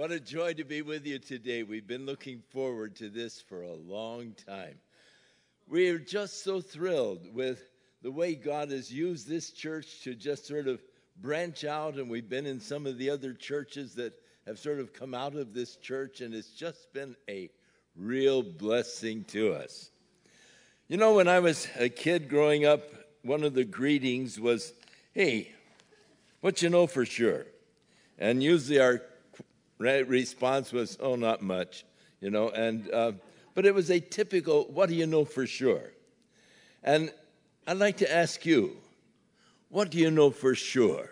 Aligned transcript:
What 0.00 0.12
a 0.12 0.18
joy 0.18 0.54
to 0.54 0.64
be 0.64 0.80
with 0.80 1.06
you 1.06 1.18
today. 1.18 1.62
We've 1.62 1.86
been 1.86 2.06
looking 2.06 2.42
forward 2.54 2.96
to 2.96 3.10
this 3.10 3.38
for 3.38 3.64
a 3.64 3.74
long 3.74 4.32
time. 4.46 4.78
We 5.68 5.90
are 5.90 5.98
just 5.98 6.42
so 6.42 6.62
thrilled 6.62 7.34
with 7.34 7.68
the 8.00 8.10
way 8.10 8.34
God 8.34 8.70
has 8.70 8.90
used 8.90 9.28
this 9.28 9.50
church 9.50 10.00
to 10.04 10.14
just 10.14 10.46
sort 10.46 10.68
of 10.68 10.80
branch 11.20 11.64
out, 11.64 11.96
and 11.96 12.08
we've 12.08 12.30
been 12.30 12.46
in 12.46 12.60
some 12.60 12.86
of 12.86 12.96
the 12.96 13.10
other 13.10 13.34
churches 13.34 13.94
that 13.96 14.14
have 14.46 14.58
sort 14.58 14.80
of 14.80 14.94
come 14.94 15.12
out 15.12 15.34
of 15.34 15.52
this 15.52 15.76
church, 15.76 16.22
and 16.22 16.32
it's 16.32 16.54
just 16.54 16.90
been 16.94 17.14
a 17.28 17.50
real 17.94 18.42
blessing 18.42 19.24
to 19.24 19.52
us. 19.52 19.90
You 20.88 20.96
know, 20.96 21.12
when 21.12 21.28
I 21.28 21.40
was 21.40 21.68
a 21.78 21.90
kid 21.90 22.30
growing 22.30 22.64
up, 22.64 22.80
one 23.20 23.44
of 23.44 23.52
the 23.52 23.64
greetings 23.64 24.40
was, 24.40 24.72
Hey, 25.12 25.52
what 26.40 26.62
you 26.62 26.70
know 26.70 26.86
for 26.86 27.04
sure? 27.04 27.44
And 28.18 28.42
usually 28.42 28.80
our 28.80 29.02
response 29.80 30.72
was, 30.72 30.96
Oh, 31.00 31.16
not 31.16 31.42
much, 31.42 31.84
you 32.20 32.30
know, 32.30 32.50
and, 32.50 32.90
uh, 32.92 33.12
but 33.54 33.66
it 33.66 33.74
was 33.74 33.90
a 33.90 34.00
typical, 34.00 34.64
What 34.64 34.88
do 34.88 34.94
you 34.94 35.06
know 35.06 35.24
for 35.24 35.46
sure? 35.46 35.92
And 36.82 37.12
I'd 37.66 37.78
like 37.78 37.98
to 37.98 38.12
ask 38.12 38.44
you, 38.46 38.76
What 39.68 39.90
do 39.90 39.98
you 39.98 40.10
know 40.10 40.30
for 40.30 40.54
sure? 40.54 41.08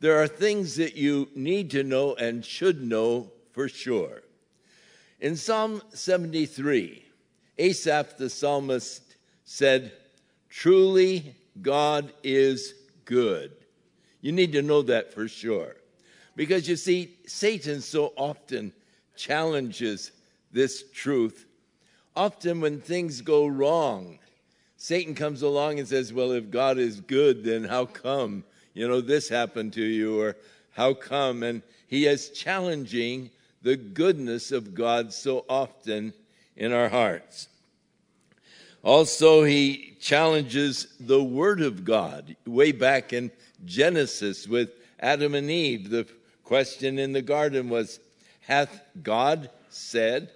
There 0.00 0.20
are 0.20 0.28
things 0.28 0.76
that 0.76 0.96
you 0.96 1.28
need 1.34 1.70
to 1.70 1.84
know 1.84 2.14
and 2.14 2.44
should 2.44 2.82
know 2.82 3.30
for 3.52 3.68
sure. 3.68 4.22
In 5.20 5.36
Psalm 5.36 5.80
73, 5.90 7.04
Asaph 7.58 8.16
the 8.16 8.28
psalmist 8.28 9.16
said, 9.44 9.92
Truly, 10.48 11.36
God 11.60 12.12
is 12.24 12.74
good. 13.04 13.52
You 14.20 14.32
need 14.32 14.52
to 14.52 14.62
know 14.62 14.82
that 14.82 15.14
for 15.14 15.28
sure. 15.28 15.76
Because 16.34 16.68
you 16.68 16.76
see, 16.76 17.16
Satan 17.26 17.80
so 17.80 18.12
often 18.16 18.72
challenges 19.16 20.12
this 20.50 20.84
truth. 20.92 21.46
Often, 22.16 22.60
when 22.60 22.80
things 22.80 23.20
go 23.20 23.46
wrong, 23.46 24.18
Satan 24.76 25.14
comes 25.14 25.42
along 25.42 25.78
and 25.78 25.88
says, 25.88 26.12
Well, 26.12 26.32
if 26.32 26.50
God 26.50 26.78
is 26.78 27.00
good, 27.00 27.44
then 27.44 27.64
how 27.64 27.86
come, 27.86 28.44
you 28.74 28.88
know, 28.88 29.00
this 29.00 29.28
happened 29.28 29.72
to 29.74 29.82
you? 29.82 30.20
Or 30.20 30.36
how 30.72 30.94
come? 30.94 31.42
And 31.42 31.62
he 31.86 32.06
is 32.06 32.30
challenging 32.30 33.30
the 33.62 33.76
goodness 33.76 34.52
of 34.52 34.74
God 34.74 35.12
so 35.12 35.44
often 35.48 36.12
in 36.56 36.72
our 36.72 36.88
hearts. 36.88 37.48
Also, 38.82 39.44
he 39.44 39.96
challenges 40.00 40.88
the 40.98 41.22
Word 41.22 41.60
of 41.60 41.84
God 41.84 42.34
way 42.44 42.72
back 42.72 43.12
in 43.12 43.30
Genesis 43.64 44.48
with 44.48 44.70
Adam 44.98 45.34
and 45.34 45.48
Eve. 45.50 45.90
The 45.90 46.06
question 46.52 46.98
in 46.98 47.12
the 47.14 47.22
garden 47.22 47.70
was, 47.70 47.98
Hath 48.40 48.82
God 49.02 49.48
said? 49.70 50.30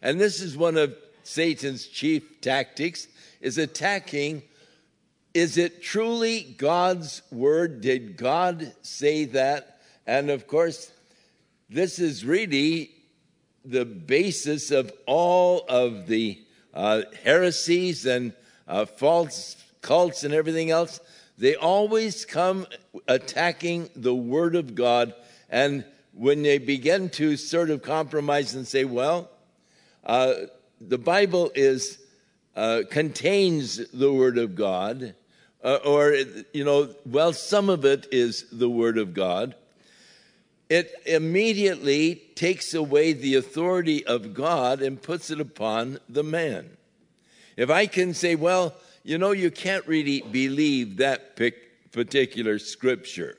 And 0.00 0.20
this 0.20 0.40
is 0.40 0.56
one 0.56 0.76
of 0.76 0.96
Satan's 1.24 1.88
chief 1.88 2.40
tactics, 2.40 3.08
is 3.40 3.58
attacking 3.58 4.44
is 5.34 5.58
it 5.58 5.82
truly 5.82 6.54
God's 6.56 7.22
word? 7.32 7.80
Did 7.80 8.16
God 8.16 8.72
say 8.82 9.24
that? 9.24 9.80
And 10.06 10.30
of 10.30 10.46
course, 10.46 10.92
this 11.68 11.98
is 11.98 12.24
really 12.24 12.92
the 13.64 13.84
basis 13.84 14.70
of 14.70 14.92
all 15.04 15.64
of 15.68 16.06
the 16.06 16.40
uh, 16.72 17.02
heresies 17.24 18.06
and 18.06 18.34
uh, 18.68 18.84
false 18.84 19.56
cults 19.82 20.22
and 20.22 20.32
everything 20.32 20.70
else. 20.70 21.00
They 21.38 21.56
always 21.56 22.24
come 22.24 22.66
attacking 23.08 23.88
the 23.96 24.14
Word 24.14 24.54
of 24.54 24.74
God. 24.74 25.14
And 25.50 25.84
when 26.14 26.42
they 26.42 26.58
begin 26.58 27.10
to 27.10 27.36
sort 27.36 27.68
of 27.70 27.82
compromise 27.82 28.54
and 28.54 28.66
say, 28.66 28.84
well, 28.84 29.28
uh, 30.04 30.32
the 30.80 30.98
Bible 30.98 31.52
is 31.54 31.98
uh, 32.56 32.82
contains 32.90 33.88
the 33.90 34.12
Word 34.12 34.38
of 34.38 34.54
God, 34.54 35.14
uh, 35.62 35.78
or, 35.84 36.14
you 36.52 36.64
know, 36.64 36.88
well, 37.04 37.32
some 37.32 37.68
of 37.68 37.84
it 37.84 38.06
is 38.10 38.46
the 38.50 38.70
Word 38.70 38.96
of 38.96 39.12
God 39.12 39.54
it 40.70 40.94
immediately 41.04 42.14
takes 42.36 42.74
away 42.74 43.12
the 43.12 43.34
authority 43.34 44.06
of 44.06 44.32
God 44.32 44.80
and 44.80 45.02
puts 45.02 45.28
it 45.30 45.40
upon 45.40 45.98
the 46.08 46.22
man. 46.22 46.70
If 47.56 47.70
I 47.70 47.86
can 47.86 48.14
say, 48.14 48.36
well, 48.36 48.74
you 49.02 49.18
know, 49.18 49.32
you 49.32 49.50
can't 49.50 49.84
really 49.88 50.22
believe 50.22 50.98
that 50.98 51.36
particular 51.90 52.60
scripture, 52.60 53.36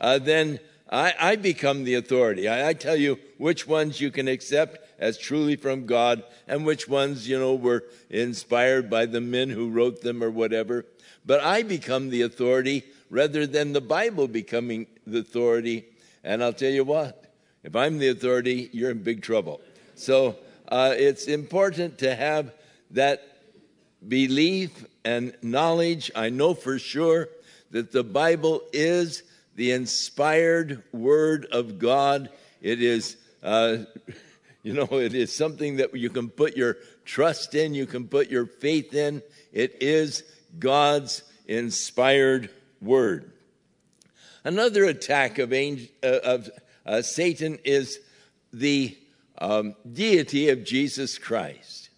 uh, 0.00 0.18
then 0.18 0.58
I, 0.94 1.14
I, 1.18 1.36
become 1.36 1.82
the 1.82 1.94
authority. 1.94 2.48
I, 2.48 2.68
I, 2.68 2.72
tell 2.72 2.94
you 2.94 3.18
which 3.36 3.66
ones 3.66 4.00
you 4.00 4.12
can 4.12 4.28
accept 4.28 4.78
as 5.00 5.18
truly 5.18 5.56
from 5.56 5.86
God 5.86 6.22
and 6.46 6.64
which 6.64 6.86
ones, 6.88 7.28
you 7.28 7.36
know, 7.36 7.54
were 7.54 7.84
inspired 8.10 8.88
by 8.88 9.06
the 9.06 9.20
men 9.20 9.50
who 9.50 9.70
wrote 9.70 10.02
them 10.02 10.22
or 10.22 10.30
whatever. 10.30 10.86
But 11.26 11.40
I 11.40 11.64
become 11.64 12.10
the 12.10 12.22
authority 12.22 12.84
rather 13.10 13.44
than 13.44 13.72
the 13.72 13.80
Bible 13.80 14.28
becoming 14.28 14.86
the 15.04 15.18
authority 15.18 15.86
and 16.24 16.42
I'll 16.42 16.54
tell 16.54 16.70
you 16.70 16.84
what, 16.84 17.24
if 17.62 17.76
I'm 17.76 17.98
the 17.98 18.08
authority, 18.08 18.70
you're 18.72 18.90
in 18.90 19.02
big 19.02 19.22
trouble. 19.22 19.60
So 19.94 20.36
uh, 20.68 20.94
it's 20.96 21.26
important 21.26 21.98
to 21.98 22.14
have 22.14 22.52
that 22.92 23.22
belief 24.06 24.86
and 25.04 25.36
knowledge. 25.42 26.10
I 26.16 26.30
know 26.30 26.54
for 26.54 26.78
sure 26.78 27.28
that 27.72 27.92
the 27.92 28.02
Bible 28.04 28.62
is 28.72 29.22
the 29.54 29.72
inspired 29.72 30.82
word 30.92 31.46
of 31.50 31.78
God. 31.78 32.30
It 32.60 32.82
is, 32.82 33.16
uh, 33.42 33.78
you 34.62 34.72
know, 34.72 34.88
it 34.92 35.14
is 35.14 35.34
something 35.34 35.76
that 35.76 35.94
you 35.94 36.10
can 36.10 36.28
put 36.28 36.56
your 36.56 36.76
trust 37.04 37.54
in, 37.54 37.74
you 37.74 37.86
can 37.86 38.08
put 38.08 38.30
your 38.30 38.46
faith 38.46 38.94
in. 38.94 39.22
It 39.52 39.82
is 39.82 40.24
God's 40.58 41.22
inspired 41.46 42.50
word. 42.80 43.32
Another 44.42 44.84
attack 44.84 45.38
of, 45.38 45.52
angel, 45.52 45.88
uh, 46.02 46.18
of 46.22 46.50
uh, 46.84 47.02
Satan 47.02 47.58
is 47.64 47.98
the 48.52 48.96
um, 49.38 49.74
deity 49.90 50.50
of 50.50 50.64
Jesus 50.64 51.18
Christ. 51.18 51.90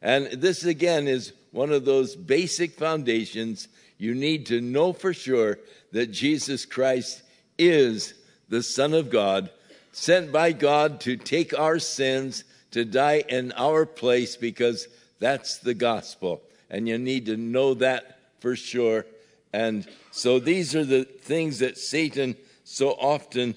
And 0.00 0.26
this 0.26 0.64
again 0.64 1.06
is 1.06 1.32
one 1.52 1.70
of 1.70 1.84
those 1.84 2.16
basic 2.16 2.72
foundations 2.72 3.68
you 3.98 4.14
need 4.14 4.46
to 4.46 4.60
know 4.60 4.92
for 4.92 5.12
sure 5.14 5.58
that 5.92 6.10
Jesus 6.10 6.64
Christ 6.64 7.22
is 7.58 8.14
the 8.48 8.62
Son 8.62 8.92
of 8.94 9.10
God, 9.10 9.50
sent 9.92 10.32
by 10.32 10.52
God 10.52 11.00
to 11.02 11.16
take 11.16 11.58
our 11.58 11.78
sins, 11.78 12.44
to 12.72 12.84
die 12.84 13.22
in 13.28 13.52
our 13.52 13.86
place, 13.86 14.36
because 14.36 14.88
that's 15.20 15.58
the 15.58 15.74
gospel. 15.74 16.42
And 16.68 16.88
you 16.88 16.98
need 16.98 17.26
to 17.26 17.36
know 17.36 17.74
that 17.74 18.18
for 18.40 18.56
sure 18.56 19.06
and 19.52 19.86
so 20.10 20.38
these 20.38 20.74
are 20.74 20.84
the 20.84 21.04
things 21.04 21.58
that 21.58 21.76
Satan 21.76 22.36
so 22.64 22.90
often 22.90 23.56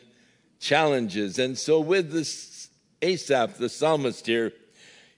challenges. 0.59 1.40
And 1.40 1.57
so 1.57 1.79
with 1.79 2.12
this 2.12 2.69
Asaph, 3.01 3.57
the 3.57 3.69
psalmist 3.69 4.25
here, 4.25 4.51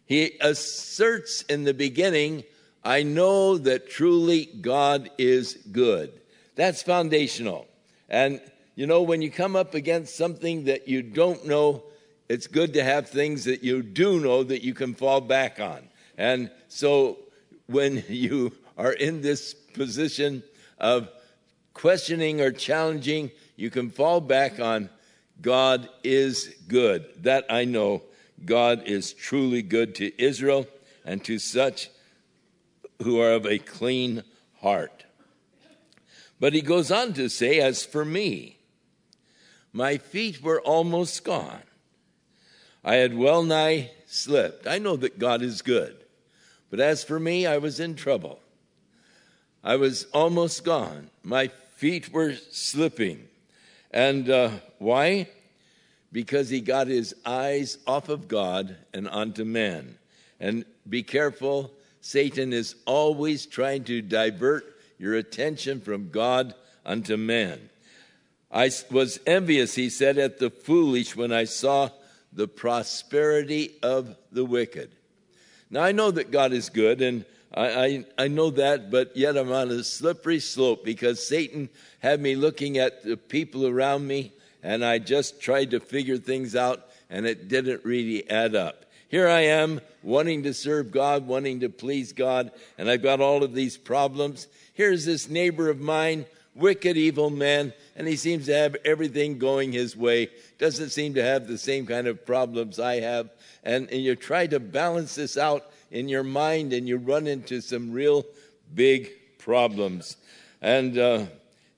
he 0.06 0.38
asserts 0.40 1.42
in 1.44 1.64
the 1.64 1.74
beginning, 1.74 2.44
I 2.84 3.04
know 3.04 3.58
that 3.58 3.90
truly 3.90 4.46
God 4.46 5.10
is 5.18 5.56
good. 5.72 6.22
That's 6.58 6.84
foundational. 6.84 7.68
And 8.10 8.42
you 8.76 8.86
know, 8.86 9.02
when 9.02 9.22
you 9.22 9.32
come 9.32 9.56
up 9.56 9.74
against 9.74 10.18
something 10.18 10.66
that 10.66 10.90
you 10.90 11.02
don't 11.02 11.48
know, 11.48 11.84
it's 12.28 12.48
good 12.48 12.74
to 12.74 12.84
have 12.84 13.10
things 13.10 13.46
that 13.46 13.64
you 13.64 13.82
do 13.82 14.20
know 14.20 14.44
that 14.44 14.64
you 14.64 14.74
can 14.74 14.94
fall 14.94 15.22
back 15.22 15.62
on. 15.62 15.88
And 16.18 16.52
so 16.68 17.20
when 17.68 18.04
you 18.10 18.52
are 18.78 18.92
in 18.92 19.22
this 19.22 19.54
position, 19.54 20.44
of 20.78 21.10
questioning 21.74 22.42
or 22.42 22.52
challenging, 22.52 23.32
you 23.56 23.70
can 23.70 23.90
fall 23.90 24.22
back 24.22 24.60
on 24.60 24.90
God 25.42 25.90
is 26.04 26.56
good. 26.68 27.06
That 27.24 27.46
I 27.50 27.66
know. 27.66 28.04
God 28.46 28.84
is 28.86 29.14
truly 29.14 29.62
good 29.62 29.96
to 29.96 30.22
Israel 30.22 30.68
and 31.06 31.24
to 31.26 31.40
such 31.40 31.90
who 33.02 33.20
are 33.20 33.34
of 33.34 33.46
a 33.46 33.60
clean 33.60 34.24
heart. 34.62 34.97
But 36.40 36.54
he 36.54 36.62
goes 36.62 36.92
on 36.92 37.14
to 37.14 37.30
say, 37.30 37.60
As 37.60 37.86
for 37.86 38.06
me, 38.06 38.58
My 39.74 39.98
feet 39.98 40.42
were 40.42 40.62
almost 40.62 41.24
gone. 41.24 41.62
I 42.84 42.96
had 42.96 43.18
well 43.18 43.44
nigh 43.44 43.92
slipped. 44.08 44.66
I 44.66 44.80
know 44.80 44.96
that 44.96 45.20
God 45.20 45.42
is 45.42 45.62
good, 45.62 45.96
but 46.70 46.80
as 46.80 47.04
for 47.04 47.20
me, 47.20 47.46
I 47.46 47.58
was 47.58 47.80
in 47.80 47.96
trouble. 47.96 48.40
I 49.64 49.76
was 49.76 50.06
almost 50.14 50.64
gone. 50.64 51.10
My 51.24 51.50
feet 51.76 52.14
were 52.14 52.36
slipping. 52.52 53.28
And 53.92 54.30
uh, 54.30 54.52
why? 54.80 55.30
Because 56.12 56.50
he 56.50 56.62
got 56.62 56.88
his 56.88 57.14
eyes 57.26 57.78
off 57.86 58.10
of 58.10 58.28
God 58.28 58.78
and 58.94 59.08
onto 59.10 59.44
man. 59.44 59.98
And 60.40 60.66
be 60.88 61.04
careful, 61.04 61.72
Satan 62.00 62.54
is 62.54 62.76
always 62.86 63.46
trying 63.46 63.84
to 63.86 64.02
divert 64.02 64.77
your 64.98 65.16
attention 65.16 65.82
from 65.82 66.10
God 66.10 66.54
unto 66.86 67.18
man. 67.18 67.70
I 68.52 68.72
was 68.90 69.20
envious, 69.26 69.76
he 69.76 69.90
said, 69.90 70.18
at 70.18 70.40
the 70.40 70.50
foolish 70.50 71.16
when 71.16 71.32
I 71.32 71.44
saw 71.44 71.90
the 72.32 72.48
prosperity 72.48 73.76
of 73.84 74.16
the 74.32 74.46
wicked. 74.46 74.92
Now 75.70 75.84
I 75.84 75.92
know 75.92 76.12
that 76.12 76.32
God 76.32 76.54
is 76.54 76.70
good, 76.70 77.02
and 77.02 77.26
I, 77.54 77.68
I, 77.68 78.06
I, 78.18 78.28
know 78.28 78.50
that, 78.52 78.90
but 78.90 79.16
yet 79.18 79.38
I'm 79.38 79.52
on 79.52 79.70
a 79.70 79.84
slippery 79.84 80.40
slope 80.40 80.86
because 80.86 81.26
Satan 81.26 81.70
had 82.00 82.22
me 82.22 82.36
looking 82.36 82.78
at 82.78 83.04
the 83.04 83.18
people 83.18 83.68
around 83.68 84.08
me, 84.08 84.32
and 84.64 84.84
I 84.84 85.00
just 85.00 85.42
tried 85.42 85.72
to 85.72 85.80
figure 85.80 86.18
things 86.18 86.56
out, 86.56 86.88
and 87.10 87.26
it 87.26 87.48
didn't 87.48 87.84
really 87.84 88.30
add 88.30 88.56
up. 88.56 88.86
Here 89.10 89.28
I 89.28 89.42
am 89.42 89.80
wanting 90.04 90.44
to 90.44 90.54
serve 90.54 90.92
God, 90.92 91.28
wanting 91.28 91.62
to 91.62 91.70
please 91.70 92.12
God, 92.12 92.52
and 92.78 92.90
I've 92.90 93.04
got 93.04 93.22
all 93.22 93.44
of 93.44 93.54
these 93.54 93.78
problems. 93.78 94.48
Here's 94.78 95.06
this 95.06 95.28
neighbor 95.28 95.72
of 95.72 95.80
mine, 95.80 96.28
wicked, 96.54 96.98
evil 96.98 97.32
man, 97.32 97.74
and 97.96 98.08
he 98.08 98.16
seems 98.16 98.46
to 98.46 98.54
have 98.54 98.76
everything 98.86 99.40
going 99.40 99.72
his 99.72 99.98
way. 99.98 100.30
Doesn't 100.60 100.92
seem 100.92 101.16
to 101.16 101.24
have 101.24 101.48
the 101.48 101.58
same 101.58 101.88
kind 101.88 102.06
of 102.06 102.28
problems 102.28 102.80
I 102.80 103.00
have. 103.00 103.32
And, 103.64 103.90
and 103.90 104.04
you 104.04 104.16
try 104.16 104.46
to 104.46 104.60
balance 104.60 105.16
this 105.16 105.36
out 105.36 105.66
in 105.90 106.08
your 106.08 106.22
mind 106.22 106.74
and 106.74 106.88
you 106.88 106.98
run 106.98 107.26
into 107.26 107.60
some 107.60 107.92
real 107.92 108.24
big 108.76 109.10
problems. 109.40 110.16
And, 110.62 110.96
uh, 110.96 111.26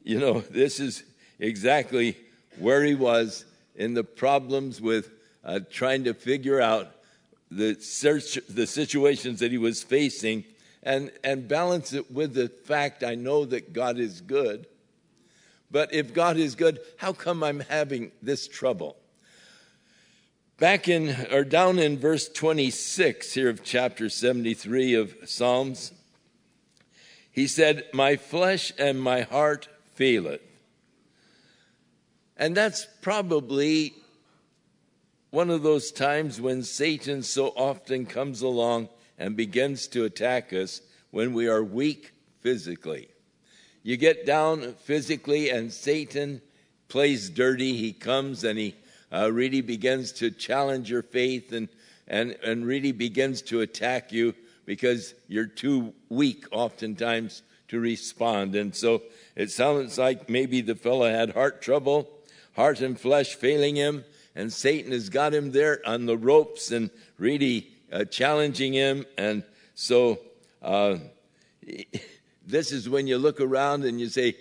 you 0.04 0.20
know, 0.20 0.42
this 0.42 0.82
is 0.82 1.06
exactly 1.40 2.18
where 2.58 2.84
he 2.84 2.96
was 2.96 3.46
in 3.78 3.94
the 3.94 4.04
problems 4.04 4.82
with 4.82 5.10
uh, 5.46 5.62
trying 5.72 6.04
to 6.04 6.14
figure 6.14 6.60
out 6.60 6.92
the, 7.50 7.76
search, 7.76 8.38
the 8.50 8.68
situations 8.68 9.40
that 9.40 9.54
he 9.54 9.58
was 9.58 9.84
facing 9.84 10.44
and, 10.84 11.12
and 11.24 11.48
balance 11.48 11.94
it 11.94 12.12
with 12.12 12.34
the 12.34 12.50
fact 12.50 13.04
I 13.04 13.16
know 13.16 13.46
that 13.46 13.74
God 13.74 14.00
is 14.00 14.22
good. 14.22 14.68
But 15.72 15.94
if 15.94 16.14
God 16.14 16.38
is 16.38 16.56
good, 16.56 16.80
how 16.98 17.14
come 17.14 17.44
I'm 17.44 17.60
having 17.60 18.12
this 18.22 18.48
trouble? 18.48 18.96
Back 20.58 20.88
in, 20.88 21.16
or 21.32 21.44
down 21.44 21.80
in 21.80 21.98
verse 21.98 22.28
26 22.28 23.34
here 23.34 23.50
of 23.50 23.64
chapter 23.64 24.10
73 24.10 24.94
of 24.96 25.16
Psalms, 25.26 25.94
he 27.32 27.48
said, 27.48 27.86
My 27.94 28.16
flesh 28.16 28.74
and 28.78 29.02
my 29.02 29.22
heart 29.22 29.68
it. 30.26 30.42
And 32.36 32.56
that's 32.56 32.88
probably 33.02 33.94
one 35.30 35.50
of 35.50 35.62
those 35.62 35.92
times 35.92 36.42
when 36.42 36.64
Satan 36.64 37.22
so 37.22 37.50
often 37.50 38.06
comes 38.06 38.42
along 38.42 38.90
and 39.20 39.36
begins 39.36 39.88
to 39.90 40.06
attack 40.06 40.54
us 40.54 40.82
when 41.12 41.34
we 41.34 41.48
are 41.48 41.64
weak 41.64 42.14
physically. 42.40 43.10
You 43.84 43.98
get 43.98 44.26
down 44.26 44.74
physically, 44.74 45.50
and 45.50 45.72
Satan 45.72 46.42
plays 46.88 47.30
dirty. 47.30 47.76
He 47.78 47.94
comes 47.94 48.44
and 48.44 48.58
he 48.58 48.76
uh, 49.12 49.32
really 49.32 49.62
begins 49.62 50.12
to 50.14 50.32
challenge 50.32 50.90
your 50.90 51.04
faith 51.04 51.52
and, 51.52 51.70
and, 52.08 52.36
and 52.44 52.66
really 52.66 52.92
begins 52.92 53.42
to 53.44 53.62
attack 53.62 54.12
you 54.12 54.34
because 54.66 55.14
you're 55.28 55.46
too 55.46 55.94
weak 56.10 56.46
oftentimes 56.52 57.42
to 57.70 57.80
respond. 57.80 58.56
And 58.56 58.76
so 58.76 59.02
it 59.36 59.52
sounds 59.52 59.98
like 59.98 60.30
maybe 60.30 60.62
the 60.62 60.76
fellow 60.76 61.10
had 61.10 61.32
heart 61.32 61.62
trouble, 61.62 62.10
heart 62.56 62.82
and 62.82 63.00
flesh 63.00 63.36
failing 63.36 63.76
him, 63.76 64.06
and 64.36 64.54
Satan 64.54 64.92
has 64.92 65.10
got 65.10 65.34
him 65.34 65.52
there 65.52 65.82
on 65.86 66.06
the 66.06 66.18
ropes 66.18 66.72
and 66.72 66.90
really 67.18 67.72
uh, 67.92 68.06
challenging 68.06 68.74
him. 68.74 69.06
And 69.18 69.44
so 69.76 70.20
uh, 70.62 70.98
this 72.46 72.72
is 72.72 72.90
when 72.90 73.08
you 73.08 73.18
look 73.18 73.42
around 73.42 73.86
and 73.86 74.00
you 74.00 74.08
say, 74.10 74.36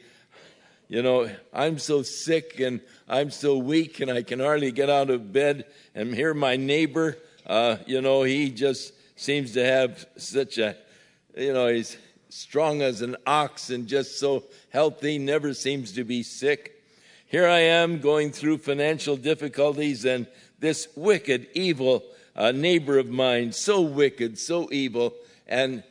you 0.89 1.03
know, 1.03 1.31
I'm 1.53 1.79
so 1.79 2.03
sick 2.03 2.61
and 2.61 2.81
I'm 3.09 3.31
so 3.31 3.59
weak 3.59 4.01
and 4.01 4.11
I 4.11 4.23
can 4.23 4.41
hardly 4.41 4.73
get 4.73 4.89
out 4.89 5.11
of 5.11 5.33
bed. 5.33 5.67
And 5.95 6.15
here, 6.15 6.33
my 6.33 6.57
neighbor, 6.57 7.19
uh, 7.47 7.77
you 7.87 8.01
know, 8.01 8.23
he 8.23 8.51
just 8.51 8.95
seems 9.17 9.53
to 9.53 9.65
have 9.65 10.07
such 10.17 10.57
a, 10.57 10.77
you 11.37 11.53
know, 11.53 11.69
he's 11.69 11.99
strong 12.31 12.83
as 12.83 13.03
an 13.03 13.17
ox 13.27 13.71
and 13.71 13.87
just 13.87 14.19
so 14.19 14.45
healthy, 14.71 15.19
never 15.19 15.53
seems 15.53 15.93
to 15.93 16.05
be 16.05 16.23
sick. 16.23 16.83
Here 17.27 17.47
I 17.47 17.59
am 17.59 18.01
going 18.01 18.33
through 18.33 18.59
financial 18.59 19.17
difficulties, 19.17 20.07
and 20.07 20.27
this 20.59 20.89
wicked, 20.97 21.49
evil 21.53 22.03
uh, 22.39 22.53
neighbor 22.53 22.99
of 22.99 23.11
mine, 23.11 23.51
so 23.51 23.81
wicked, 23.83 24.39
so 24.39 24.69
evil, 24.71 25.13
and 25.49 25.83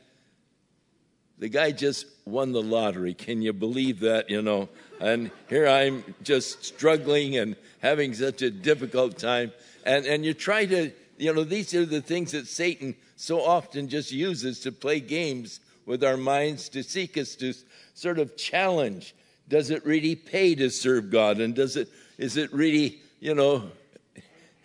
the 1.37 1.49
guy 1.49 1.71
just 1.71 2.05
won 2.25 2.53
the 2.53 2.61
lottery. 2.61 3.13
Can 3.13 3.41
you 3.41 3.51
believe 3.51 3.99
that? 3.99 4.29
You 4.29 4.41
know, 4.41 4.69
and 5.01 5.29
here 5.49 5.67
I'm 5.67 6.15
just 6.23 6.63
struggling 6.63 7.37
and 7.37 7.57
having 7.79 8.13
such 8.13 8.41
a 8.41 8.49
difficult 8.49 9.17
time. 9.17 9.51
And, 9.85 10.05
and 10.05 10.25
you 10.25 10.33
try 10.33 10.65
to, 10.65 10.91
you 11.17 11.33
know, 11.33 11.43
these 11.43 11.75
are 11.75 11.85
the 11.85 12.01
things 12.01 12.31
that 12.31 12.47
Satan 12.47 12.95
so 13.17 13.41
often 13.41 13.89
just 13.89 14.11
uses 14.11 14.61
to 14.61 14.71
play 14.71 15.01
games 15.01 15.59
with 15.85 16.03
our 16.03 16.17
minds 16.17 16.69
to 16.69 16.81
seek 16.81 17.17
us 17.17 17.35
to 17.35 17.53
sort 17.93 18.19
of 18.19 18.37
challenge. 18.37 19.13
Does 19.49 19.69
it 19.69 19.85
really 19.85 20.15
pay 20.15 20.55
to 20.55 20.69
serve 20.69 21.11
God? 21.11 21.39
And 21.39 21.53
does 21.53 21.75
it, 21.75 21.89
is 22.17 22.37
it 22.37 22.53
really, 22.53 23.01
you 23.19 23.35
know, 23.35 23.69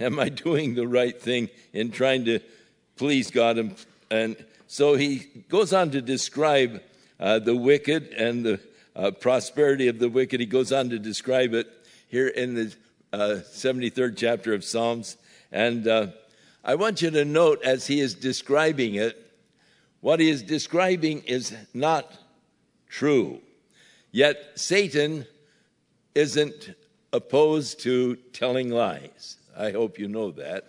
am 0.02 0.18
I 0.18 0.28
doing 0.28 0.74
the 0.74 0.86
right 0.86 1.18
thing 1.20 1.48
in 1.72 1.90
trying 1.90 2.24
to 2.26 2.40
please 2.96 3.30
God? 3.30 3.58
And, 3.58 3.74
and 4.10 4.36
so 4.66 4.94
he 4.94 5.18
goes 5.48 5.72
on 5.72 5.90
to 5.92 6.02
describe 6.02 6.82
uh, 7.20 7.38
the 7.38 7.56
wicked 7.56 8.08
and 8.08 8.44
the 8.44 8.60
uh, 8.96 9.10
prosperity 9.12 9.88
of 9.88 9.98
the 9.98 10.08
wicked. 10.08 10.40
He 10.40 10.46
goes 10.46 10.72
on 10.72 10.90
to 10.90 10.98
describe 10.98 11.54
it 11.54 11.66
here 12.08 12.28
in 12.28 12.54
the 12.54 12.74
uh, 13.12 13.40
73rd 13.42 14.16
chapter 14.16 14.52
of 14.54 14.64
Psalms. 14.64 15.16
And 15.50 15.86
uh, 15.86 16.08
I 16.64 16.74
want 16.74 17.02
you 17.02 17.10
to 17.10 17.24
note 17.24 17.62
as 17.64 17.86
he 17.86 18.00
is 18.00 18.14
describing 18.14 18.94
it, 18.94 19.18
what 20.00 20.20
he 20.20 20.28
is 20.28 20.42
describing 20.42 21.22
is 21.24 21.54
not 21.72 22.12
true. 22.88 23.40
Yet 24.10 24.52
Satan 24.56 25.26
isn't 26.14 26.74
opposed 27.12 27.80
to 27.80 28.16
telling 28.32 28.70
lies. 28.70 29.36
I 29.56 29.70
hope 29.72 29.98
you 29.98 30.08
know 30.08 30.30
that. 30.32 30.64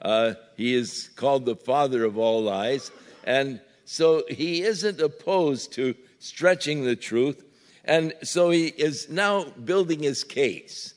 Uh, 0.00 0.34
he 0.56 0.74
is 0.74 1.10
called 1.16 1.44
the 1.46 1.56
father 1.56 2.04
of 2.04 2.18
all 2.18 2.42
lies. 2.42 2.90
And 3.24 3.60
so 3.84 4.24
he 4.28 4.62
isn't 4.62 5.00
opposed 5.00 5.72
to 5.74 5.94
stretching 6.18 6.84
the 6.84 6.96
truth. 6.96 7.44
And 7.84 8.12
so 8.22 8.50
he 8.50 8.66
is 8.68 9.08
now 9.08 9.44
building 9.44 10.02
his 10.02 10.24
case. 10.24 10.94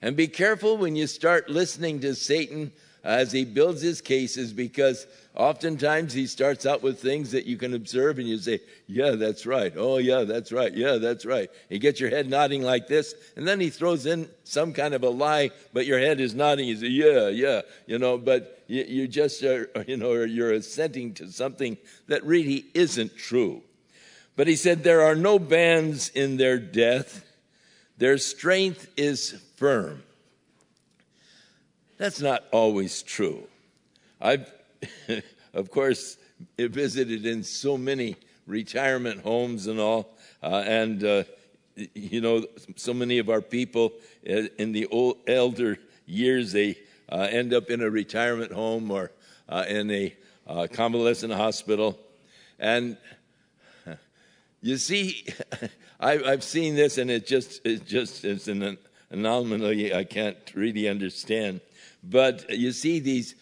And 0.00 0.16
be 0.16 0.28
careful 0.28 0.76
when 0.76 0.96
you 0.96 1.06
start 1.06 1.48
listening 1.48 2.00
to 2.00 2.14
Satan 2.14 2.72
as 3.04 3.32
he 3.32 3.44
builds 3.44 3.80
his 3.80 4.00
cases 4.00 4.52
because 4.52 5.06
oftentimes 5.38 6.12
he 6.12 6.26
starts 6.26 6.66
out 6.66 6.82
with 6.82 7.00
things 7.00 7.30
that 7.30 7.46
you 7.46 7.56
can 7.56 7.72
observe 7.72 8.18
and 8.18 8.28
you 8.28 8.36
say, 8.38 8.60
Yeah, 8.86 9.12
that's 9.12 9.46
right. 9.46 9.72
Oh, 9.76 9.98
yeah, 9.98 10.24
that's 10.24 10.52
right. 10.52 10.74
Yeah, 10.74 10.96
that's 10.96 11.24
right. 11.24 11.48
You 11.70 11.78
get 11.78 12.00
your 12.00 12.10
head 12.10 12.28
nodding 12.28 12.62
like 12.62 12.88
this, 12.88 13.14
and 13.36 13.46
then 13.46 13.60
he 13.60 13.70
throws 13.70 14.04
in 14.04 14.28
some 14.44 14.72
kind 14.72 14.92
of 14.92 15.04
a 15.04 15.08
lie, 15.08 15.50
but 15.72 15.86
your 15.86 16.00
head 16.00 16.20
is 16.20 16.34
nodding. 16.34 16.68
You 16.68 16.76
say, 16.76 16.88
Yeah, 16.88 17.28
yeah, 17.28 17.62
you 17.86 17.98
know, 17.98 18.18
but 18.18 18.62
you, 18.66 18.84
you 18.84 19.08
just 19.08 19.42
are, 19.44 19.70
you 19.86 19.96
know, 19.96 20.12
you're 20.12 20.52
assenting 20.52 21.14
to 21.14 21.30
something 21.30 21.78
that 22.08 22.24
really 22.24 22.66
isn't 22.74 23.16
true. 23.16 23.62
But 24.36 24.48
he 24.48 24.56
said, 24.56 24.82
There 24.82 25.02
are 25.02 25.14
no 25.14 25.38
bands 25.38 26.08
in 26.10 26.36
their 26.36 26.58
death, 26.58 27.24
their 27.96 28.18
strength 28.18 28.88
is 28.96 29.40
firm. 29.56 30.02
That's 31.96 32.20
not 32.20 32.44
always 32.52 33.02
true. 33.02 33.42
I've, 34.20 34.48
of 35.54 35.70
course, 35.70 36.18
it 36.56 36.70
visited 36.70 37.26
in 37.26 37.42
so 37.42 37.76
many 37.76 38.16
retirement 38.46 39.22
homes 39.22 39.66
and 39.66 39.78
all, 39.78 40.16
uh, 40.42 40.64
and 40.66 41.04
uh, 41.04 41.24
you 41.94 42.20
know, 42.20 42.44
so 42.76 42.92
many 42.92 43.18
of 43.18 43.28
our 43.28 43.42
people 43.42 43.92
uh, 44.28 44.42
in 44.58 44.72
the 44.72 44.86
old 44.86 45.18
elder 45.26 45.78
years 46.06 46.52
they 46.52 46.76
uh, 47.10 47.28
end 47.30 47.52
up 47.52 47.70
in 47.70 47.80
a 47.82 47.90
retirement 47.90 48.52
home 48.52 48.90
or 48.90 49.10
uh, 49.48 49.64
in 49.68 49.90
a 49.90 50.14
uh, 50.46 50.66
convalescent 50.70 51.32
hospital, 51.32 51.98
and 52.58 52.96
you 54.62 54.76
see, 54.76 55.26
I, 56.00 56.16
have 56.16 56.44
seen 56.44 56.74
this, 56.74 56.98
and 56.98 57.10
it 57.10 57.26
just 57.26 57.64
it 57.64 57.86
just 57.86 58.24
is 58.24 58.48
an 58.48 58.78
anomaly 59.10 59.94
I 59.94 60.04
can't 60.04 60.38
really 60.54 60.88
understand. 60.88 61.60
But 62.02 62.48
you 62.50 62.72
see 62.72 63.00
these 63.00 63.34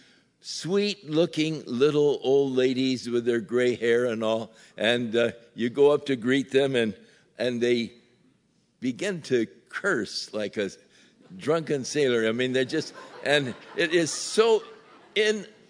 sweet 0.48 1.10
looking 1.10 1.60
little 1.66 2.20
old 2.22 2.52
ladies 2.52 3.10
with 3.10 3.24
their 3.24 3.40
gray 3.40 3.74
hair 3.74 4.04
and 4.04 4.22
all, 4.22 4.52
and 4.76 5.16
uh, 5.16 5.32
you 5.56 5.68
go 5.68 5.90
up 5.90 6.06
to 6.06 6.14
greet 6.14 6.52
them, 6.52 6.76
and, 6.76 6.94
and 7.36 7.60
they 7.60 7.92
begin 8.78 9.20
to 9.20 9.44
curse 9.68 10.32
like 10.32 10.56
a 10.56 10.70
drunken 11.36 11.84
sailor. 11.84 12.28
I 12.28 12.32
mean, 12.32 12.52
they're 12.52 12.64
just, 12.64 12.94
and 13.24 13.56
it 13.76 13.92
is 13.92 14.12
so 14.12 14.62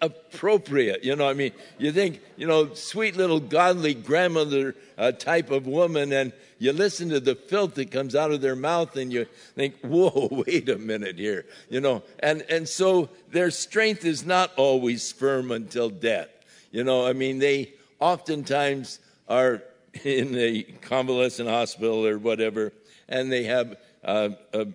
inappropriate. 0.01 1.03
You 1.03 1.15
know, 1.15 1.27
I 1.27 1.33
mean, 1.33 1.51
you 1.77 1.91
think, 1.91 2.21
you 2.35 2.47
know, 2.47 2.73
sweet 2.73 3.15
little 3.15 3.39
godly 3.39 3.93
grandmother 3.93 4.75
uh, 4.97 5.11
type 5.11 5.51
of 5.51 5.67
woman, 5.67 6.11
and 6.11 6.33
you 6.59 6.73
listen 6.73 7.09
to 7.09 7.19
the 7.19 7.35
filth 7.35 7.75
that 7.75 7.91
comes 7.91 8.15
out 8.15 8.31
of 8.31 8.41
their 8.41 8.55
mouth, 8.55 8.95
and 8.95 9.11
you 9.11 9.25
think, 9.55 9.79
whoa, 9.81 10.29
wait 10.31 10.69
a 10.69 10.77
minute 10.77 11.17
here. 11.17 11.45
You 11.69 11.81
know, 11.81 12.03
and, 12.19 12.43
and 12.49 12.67
so 12.67 13.09
their 13.31 13.51
strength 13.51 14.05
is 14.05 14.25
not 14.25 14.51
always 14.55 15.11
firm 15.11 15.51
until 15.51 15.89
death. 15.89 16.29
You 16.71 16.83
know, 16.83 17.05
I 17.07 17.13
mean, 17.13 17.39
they 17.39 17.73
oftentimes 17.99 18.99
are 19.27 19.63
in 20.03 20.35
a 20.35 20.63
convalescent 20.81 21.49
hospital 21.49 22.05
or 22.05 22.17
whatever, 22.17 22.73
and 23.09 23.31
they 23.31 23.43
have 23.43 23.77
uh, 24.03 24.29
a 24.53 24.67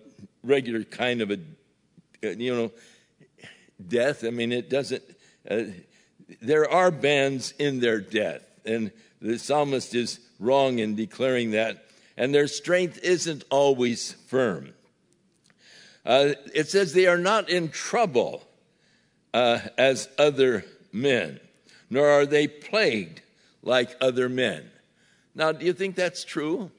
regular 0.43 0.83
kind 0.83 1.21
of 1.21 1.31
a, 1.31 1.39
you 2.21 2.55
know, 2.55 2.71
death. 3.87 4.23
I 4.23 4.29
mean, 4.29 4.51
it 4.51 4.69
doesn't, 4.69 5.03
uh, 5.49 5.63
there 6.41 6.69
are 6.69 6.91
bands 6.91 7.53
in 7.59 7.79
their 7.79 7.99
death. 7.99 8.41
And 8.65 8.91
the 9.21 9.37
psalmist 9.37 9.93
is 9.95 10.19
wrong 10.39 10.79
in 10.79 10.95
declaring 10.95 11.51
that. 11.51 11.85
And 12.17 12.33
their 12.33 12.47
strength 12.47 12.99
isn't 13.03 13.43
always 13.49 14.13
firm. 14.27 14.73
Uh, 16.05 16.33
it 16.53 16.69
says 16.69 16.93
they 16.93 17.07
are 17.07 17.17
not 17.17 17.49
in 17.49 17.69
trouble 17.69 18.43
uh, 19.33 19.59
as 19.77 20.09
other 20.17 20.65
men, 20.91 21.39
nor 21.89 22.09
are 22.09 22.25
they 22.25 22.47
plagued 22.47 23.21
like 23.61 23.95
other 24.01 24.29
men. 24.29 24.69
Now, 25.33 25.51
do 25.51 25.65
you 25.65 25.73
think 25.73 25.95
that's 25.95 26.23
true? 26.23 26.69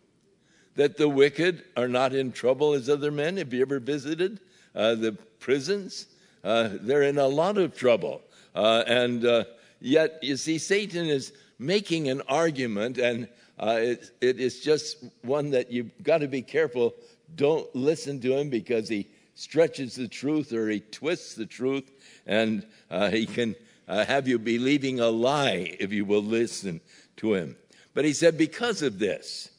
That 0.76 0.97
the 0.97 1.09
wicked 1.09 1.64
are 1.76 1.88
not 1.88 2.14
in 2.14 2.33
trouble 2.33 2.75
as 2.75 2.88
other 2.88 3.11
men? 3.11 3.37
Have 3.38 3.52
you 3.54 3.62
ever 3.62 3.80
visited 3.80 4.40
uh, 4.75 4.94
the 4.94 5.12
prisons? 5.38 6.06
Uh, 6.42 6.71
they're 6.80 7.02
in 7.02 7.18
a 7.18 7.26
lot 7.26 7.59
of 7.59 7.76
trouble. 7.76 8.21
Uh, 8.54 8.84
and 8.87 9.25
uh, 9.25 9.44
yet, 9.80 10.18
you 10.23 10.37
see, 10.37 10.58
Satan 10.58 11.06
is 11.06 11.32
making 11.58 12.08
an 12.08 12.23
argument, 12.28 12.99
and 12.99 13.28
uh, 13.58 13.78
it, 13.80 14.11
it 14.20 14.40
is 14.40 14.61
just 14.61 15.04
one 15.23 15.50
that 15.50 15.70
you've 15.70 15.90
got 16.02 16.18
to 16.18 16.28
be 16.28 16.42
careful. 16.42 16.94
Don't 17.34 17.75
listen 17.75 18.20
to 18.20 18.37
him 18.37 18.50
because 18.50 18.88
he 18.88 19.08
stretches 19.34 19.96
the 19.96 20.08
truth 20.08 20.52
or 20.52 20.68
he 20.68 20.80
twists 20.80 21.34
the 21.34 21.46
truth, 21.46 21.90
and 22.26 22.66
uh, 22.90 23.11
he 23.11 23.26
can 23.26 23.54
uh, 23.88 24.04
have 24.04 24.28
you 24.28 24.38
believing 24.38 25.00
a 25.00 25.08
lie 25.08 25.76
if 25.78 25.92
you 25.92 26.04
will 26.04 26.23
listen 26.23 26.80
to 27.16 27.34
him. 27.34 27.56
But 27.92 28.04
he 28.04 28.12
said, 28.12 28.38
because 28.38 28.82
of 28.82 28.99
this, 28.99 29.50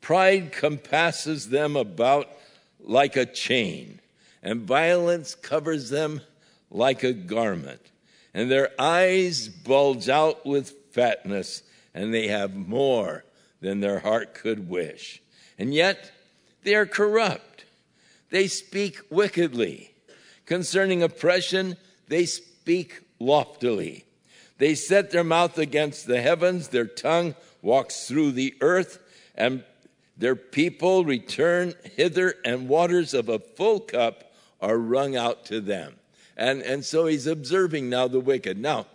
pride 0.00 0.52
compasses 0.52 1.48
them 1.48 1.76
about 1.76 2.28
like 2.80 3.16
a 3.16 3.26
chain, 3.26 4.00
and 4.42 4.62
violence 4.62 5.34
covers 5.34 5.90
them 5.90 6.20
like 6.70 7.02
a 7.02 7.12
garment, 7.12 7.80
and 8.32 8.50
their 8.50 8.70
eyes 8.78 9.48
bulge 9.48 10.08
out 10.08 10.46
with 10.46 10.74
fatness, 10.92 11.62
and 11.94 12.12
they 12.14 12.28
have 12.28 12.54
more 12.54 13.24
than 13.60 13.80
their 13.80 14.00
heart 14.00 14.34
could 14.34 14.68
wish. 14.68 15.22
And 15.58 15.74
yet 15.74 16.12
they 16.62 16.74
are 16.74 16.86
corrupt. 16.86 17.64
They 18.30 18.46
speak 18.46 19.00
wickedly. 19.10 19.92
Concerning 20.46 21.02
oppression, 21.02 21.76
they 22.08 22.26
speak 22.26 23.02
loftily. 23.18 24.04
They 24.58 24.74
set 24.74 25.10
their 25.10 25.24
mouth 25.24 25.58
against 25.58 26.06
the 26.06 26.20
heavens, 26.20 26.68
their 26.68 26.86
tongue 26.86 27.34
walks 27.62 28.06
through 28.06 28.32
the 28.32 28.54
earth, 28.60 28.98
and 29.34 29.64
their 30.16 30.36
people 30.36 31.04
return 31.04 31.74
hither, 31.96 32.34
and 32.44 32.68
waters 32.68 33.14
of 33.14 33.28
a 33.28 33.38
full 33.38 33.80
cup 33.80 34.32
are 34.60 34.76
wrung 34.76 35.16
out 35.16 35.46
to 35.46 35.60
them. 35.60 35.94
And, 36.40 36.62
and 36.62 36.82
so 36.82 37.04
he's 37.04 37.26
observing 37.26 37.90
now 37.90 38.08
the 38.08 38.18
wicked. 38.18 38.58
Now, 38.58 38.86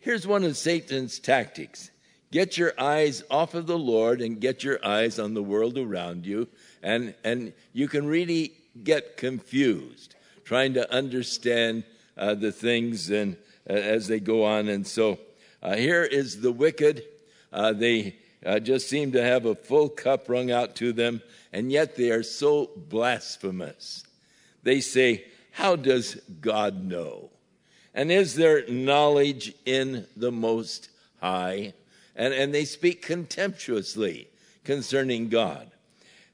here's 0.00 0.26
one 0.26 0.42
of 0.42 0.56
Satan's 0.56 1.20
tactics 1.20 1.92
get 2.32 2.58
your 2.58 2.74
eyes 2.76 3.22
off 3.30 3.54
of 3.54 3.66
the 3.66 3.78
Lord 3.78 4.20
and 4.20 4.40
get 4.40 4.64
your 4.64 4.84
eyes 4.84 5.18
on 5.18 5.32
the 5.32 5.42
world 5.42 5.78
around 5.78 6.26
you. 6.26 6.48
And, 6.82 7.14
and 7.22 7.52
you 7.72 7.86
can 7.86 8.06
really 8.06 8.52
get 8.82 9.16
confused 9.16 10.16
trying 10.44 10.74
to 10.74 10.92
understand 10.92 11.84
uh, 12.16 12.34
the 12.34 12.50
things 12.50 13.10
and 13.10 13.36
uh, 13.70 13.74
as 13.74 14.08
they 14.08 14.18
go 14.18 14.44
on. 14.44 14.68
And 14.68 14.84
so 14.84 15.20
uh, 15.62 15.76
here 15.76 16.02
is 16.02 16.40
the 16.40 16.52
wicked. 16.52 17.04
Uh, 17.52 17.74
they 17.74 18.16
uh, 18.44 18.58
just 18.58 18.88
seem 18.88 19.12
to 19.12 19.22
have 19.22 19.46
a 19.46 19.54
full 19.54 19.88
cup 19.88 20.28
wrung 20.28 20.50
out 20.50 20.74
to 20.76 20.92
them, 20.92 21.22
and 21.52 21.70
yet 21.70 21.94
they 21.94 22.10
are 22.10 22.24
so 22.24 22.70
blasphemous. 22.76 24.04
They 24.64 24.80
say, 24.80 25.24
how 25.58 25.74
does 25.74 26.14
God 26.40 26.84
know? 26.84 27.30
And 27.92 28.12
is 28.12 28.36
there 28.36 28.64
knowledge 28.68 29.52
in 29.66 30.06
the 30.16 30.30
Most 30.30 30.88
High? 31.20 31.74
And, 32.14 32.32
and 32.32 32.54
they 32.54 32.64
speak 32.64 33.02
contemptuously 33.02 34.28
concerning 34.62 35.28
God. 35.28 35.68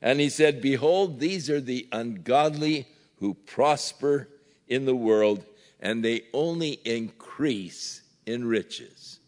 And 0.02 0.20
he 0.20 0.28
said, 0.28 0.60
Behold, 0.60 1.20
these 1.20 1.48
are 1.48 1.62
the 1.62 1.88
ungodly 1.90 2.86
who 3.20 3.32
prosper 3.32 4.28
in 4.68 4.84
the 4.84 4.94
world, 4.94 5.46
and 5.80 6.04
they 6.04 6.24
only 6.34 6.72
increase 6.84 8.02
in 8.26 8.46
riches. 8.46 9.20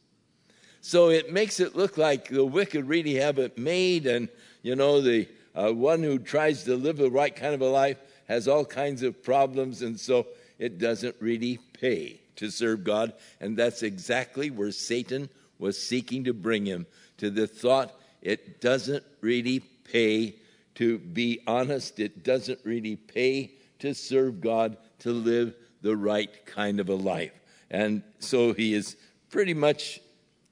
So 0.82 1.08
it 1.08 1.32
makes 1.32 1.58
it 1.58 1.74
look 1.74 1.96
like 1.96 2.28
the 2.28 2.44
wicked 2.44 2.86
really 2.86 3.14
have 3.14 3.38
it 3.38 3.56
made, 3.56 4.06
and 4.06 4.28
you 4.62 4.76
know, 4.76 5.00
the 5.00 5.26
uh, 5.54 5.72
one 5.72 6.02
who 6.02 6.18
tries 6.18 6.64
to 6.64 6.76
live 6.76 6.98
the 6.98 7.10
right 7.10 7.34
kind 7.34 7.54
of 7.54 7.62
a 7.62 7.70
life 7.70 7.96
has 8.28 8.48
all 8.48 8.64
kinds 8.64 9.02
of 9.02 9.22
problems, 9.22 9.82
and 9.82 9.98
so 9.98 10.26
it 10.58 10.78
doesn't 10.78 11.16
really 11.20 11.58
pay 11.72 12.20
to 12.36 12.50
serve 12.50 12.84
God. 12.84 13.12
And 13.40 13.56
that's 13.56 13.82
exactly 13.82 14.50
where 14.50 14.72
Satan 14.72 15.28
was 15.58 15.80
seeking 15.80 16.24
to 16.24 16.34
bring 16.34 16.66
him 16.66 16.86
to 17.18 17.30
the 17.30 17.46
thought 17.46 17.94
it 18.22 18.60
doesn't 18.60 19.04
really 19.20 19.60
pay 19.60 20.36
to 20.76 20.98
be 20.98 21.40
honest, 21.46 22.00
it 22.00 22.22
doesn't 22.22 22.60
really 22.62 22.96
pay 22.96 23.52
to 23.78 23.94
serve 23.94 24.40
God, 24.40 24.76
to 25.00 25.10
live 25.10 25.54
the 25.80 25.96
right 25.96 26.44
kind 26.46 26.80
of 26.80 26.88
a 26.88 26.94
life. 26.94 27.32
And 27.70 28.02
so 28.18 28.52
he 28.52 28.74
has 28.74 28.96
pretty 29.30 29.54
much 29.54 30.00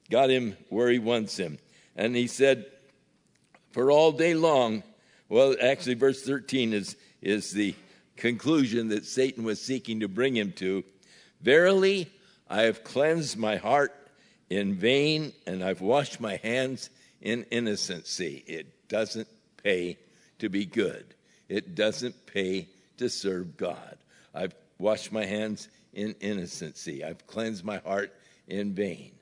got 0.09 0.29
him 0.29 0.57
where 0.69 0.89
he 0.89 0.99
wants 0.99 1.37
him. 1.37 1.59
And 1.95 2.15
he 2.15 2.27
said, 2.27 2.65
For 3.71 3.91
all 3.91 4.11
day 4.11 4.33
long, 4.33 4.83
well, 5.29 5.55
actually, 5.61 5.95
verse 5.95 6.23
13 6.23 6.73
is 6.73 6.95
is 7.21 7.51
the 7.51 7.75
conclusion 8.15 8.89
that 8.89 9.05
Satan 9.05 9.43
was 9.43 9.61
seeking 9.61 9.99
to 10.01 10.07
bring 10.07 10.35
him 10.35 10.51
to. 10.53 10.83
Verily, 11.41 12.09
I 12.49 12.63
have 12.63 12.83
cleansed 12.83 13.37
my 13.37 13.57
heart 13.57 13.93
in 14.49 14.75
vain, 14.75 15.33
and 15.45 15.63
I've 15.63 15.81
washed 15.81 16.19
my 16.19 16.37
hands 16.37 16.89
in 17.21 17.45
innocency. 17.51 18.43
It 18.47 18.87
doesn't 18.87 19.27
pay 19.63 19.97
to 20.39 20.49
be 20.49 20.65
good, 20.65 21.05
it 21.49 21.75
doesn't 21.75 22.25
pay 22.27 22.67
to 22.97 23.09
serve 23.09 23.57
God. 23.57 23.97
I've 24.33 24.55
washed 24.77 25.11
my 25.11 25.25
hands 25.25 25.69
in 25.93 26.15
innocency, 26.19 27.03
I've 27.03 27.25
cleansed 27.25 27.63
my 27.63 27.77
heart 27.77 28.13
in 28.47 28.73
vain. 28.73 29.14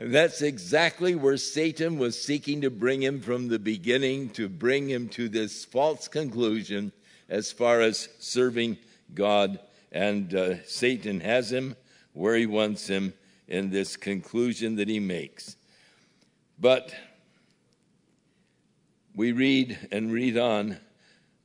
That's 0.00 0.42
exactly 0.42 1.16
where 1.16 1.36
Satan 1.36 1.98
was 1.98 2.22
seeking 2.22 2.60
to 2.60 2.70
bring 2.70 3.02
him 3.02 3.20
from 3.20 3.48
the 3.48 3.58
beginning, 3.58 4.30
to 4.30 4.48
bring 4.48 4.88
him 4.88 5.08
to 5.10 5.28
this 5.28 5.64
false 5.64 6.06
conclusion 6.06 6.92
as 7.28 7.50
far 7.50 7.80
as 7.80 8.08
serving 8.20 8.78
God. 9.12 9.58
And 9.90 10.32
uh, 10.32 10.62
Satan 10.64 11.18
has 11.20 11.50
him 11.50 11.74
where 12.12 12.36
he 12.36 12.46
wants 12.46 12.86
him 12.86 13.12
in 13.48 13.70
this 13.70 13.96
conclusion 13.96 14.76
that 14.76 14.88
he 14.88 15.00
makes. 15.00 15.56
But 16.60 16.94
we 19.16 19.32
read 19.32 19.88
and 19.90 20.12
read 20.12 20.38
on. 20.38 20.78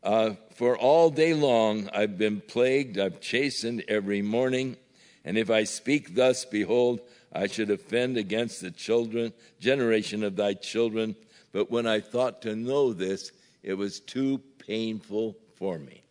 Uh, 0.03 0.31
for 0.53 0.77
all 0.77 1.09
day 1.09 1.33
long 1.33 1.89
I've 1.91 2.19
been 2.19 2.39
plagued, 2.39 2.99
I've 2.99 3.19
chastened 3.19 3.83
every 3.87 4.21
morning. 4.21 4.77
And 5.25 5.39
if 5.39 5.49
I 5.49 5.63
speak 5.63 6.13
thus, 6.13 6.45
behold, 6.45 6.99
I 7.33 7.47
should 7.47 7.71
offend 7.71 8.17
against 8.17 8.61
the 8.61 8.71
children, 8.71 9.33
generation 9.59 10.23
of 10.23 10.35
thy 10.35 10.53
children. 10.53 11.15
But 11.51 11.71
when 11.71 11.87
I 11.87 11.99
thought 11.99 12.43
to 12.43 12.55
know 12.55 12.93
this, 12.93 13.31
it 13.63 13.73
was 13.73 13.99
too 13.99 14.39
painful 14.59 15.35
for 15.55 15.79
me. 15.79 16.03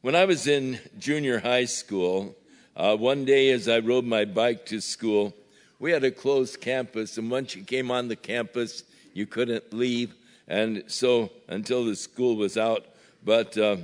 When 0.00 0.14
I 0.14 0.24
was 0.24 0.46
in 0.46 0.78
junior 0.98 1.40
high 1.40 1.64
school, 1.64 2.36
uh, 2.76 2.96
one 2.96 3.24
day 3.24 3.50
as 3.50 3.68
I 3.68 3.78
rode 3.80 4.04
my 4.04 4.24
bike 4.24 4.66
to 4.66 4.80
school, 4.80 5.34
we 5.78 5.90
had 5.90 6.04
a 6.04 6.10
closed 6.10 6.60
campus, 6.60 7.18
and 7.18 7.30
once 7.30 7.56
you 7.56 7.64
came 7.64 7.90
on 7.90 8.08
the 8.08 8.16
campus, 8.16 8.84
you 9.14 9.26
couldn't 9.26 9.72
leave. 9.72 10.14
And 10.46 10.84
so, 10.86 11.30
until 11.48 11.84
the 11.84 11.96
school 11.96 12.36
was 12.36 12.56
out, 12.56 12.86
But 13.24 13.56
uh, 13.56 13.76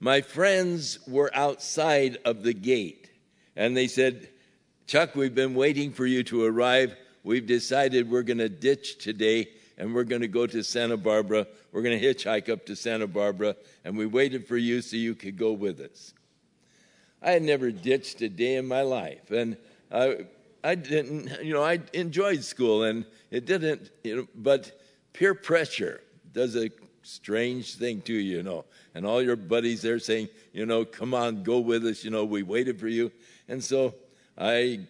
my 0.00 0.20
friends 0.20 0.98
were 1.06 1.30
outside 1.34 2.18
of 2.24 2.42
the 2.42 2.54
gate, 2.54 3.10
and 3.54 3.76
they 3.76 3.86
said, 3.86 4.28
Chuck, 4.86 5.16
we've 5.16 5.34
been 5.34 5.56
waiting 5.56 5.90
for 5.90 6.06
you 6.06 6.22
to 6.22 6.44
arrive. 6.44 6.94
We've 7.24 7.44
decided 7.44 8.08
we're 8.08 8.22
going 8.22 8.38
to 8.38 8.48
ditch 8.48 8.98
today 8.98 9.48
and 9.76 9.92
we're 9.92 10.04
going 10.04 10.20
to 10.22 10.28
go 10.28 10.46
to 10.46 10.62
Santa 10.62 10.96
Barbara. 10.96 11.48
We're 11.72 11.82
going 11.82 11.98
to 12.00 12.06
hitchhike 12.06 12.48
up 12.48 12.64
to 12.66 12.76
Santa 12.76 13.08
Barbara, 13.08 13.56
and 13.84 13.98
we 13.98 14.06
waited 14.06 14.46
for 14.46 14.56
you 14.56 14.80
so 14.80 14.96
you 14.96 15.16
could 15.16 15.36
go 15.36 15.52
with 15.52 15.80
us. 15.80 16.14
I 17.20 17.32
had 17.32 17.42
never 17.42 17.72
ditched 17.72 18.22
a 18.22 18.28
day 18.28 18.54
in 18.54 18.68
my 18.68 18.82
life, 18.82 19.32
and 19.32 19.56
I, 19.90 20.26
I 20.62 20.76
didn't, 20.76 21.44
you 21.44 21.52
know, 21.52 21.64
I 21.64 21.80
enjoyed 21.92 22.44
school, 22.44 22.84
and 22.84 23.04
it 23.32 23.44
didn't, 23.44 23.90
you 24.04 24.16
know, 24.16 24.26
but 24.36 24.80
peer 25.12 25.34
pressure 25.34 26.00
does 26.32 26.56
a 26.56 26.70
strange 27.02 27.74
thing 27.74 28.02
to 28.02 28.14
you, 28.14 28.36
you 28.36 28.42
know, 28.44 28.64
and 28.94 29.04
all 29.04 29.20
your 29.20 29.36
buddies 29.36 29.82
there 29.82 29.98
saying, 29.98 30.28
you 30.52 30.64
know, 30.64 30.84
come 30.84 31.12
on, 31.12 31.42
go 31.42 31.58
with 31.58 31.84
us, 31.84 32.04
you 32.04 32.10
know, 32.10 32.24
we 32.24 32.44
waited 32.44 32.78
for 32.78 32.88
you, 32.88 33.10
and 33.48 33.62
so 33.62 33.92
I 34.36 34.80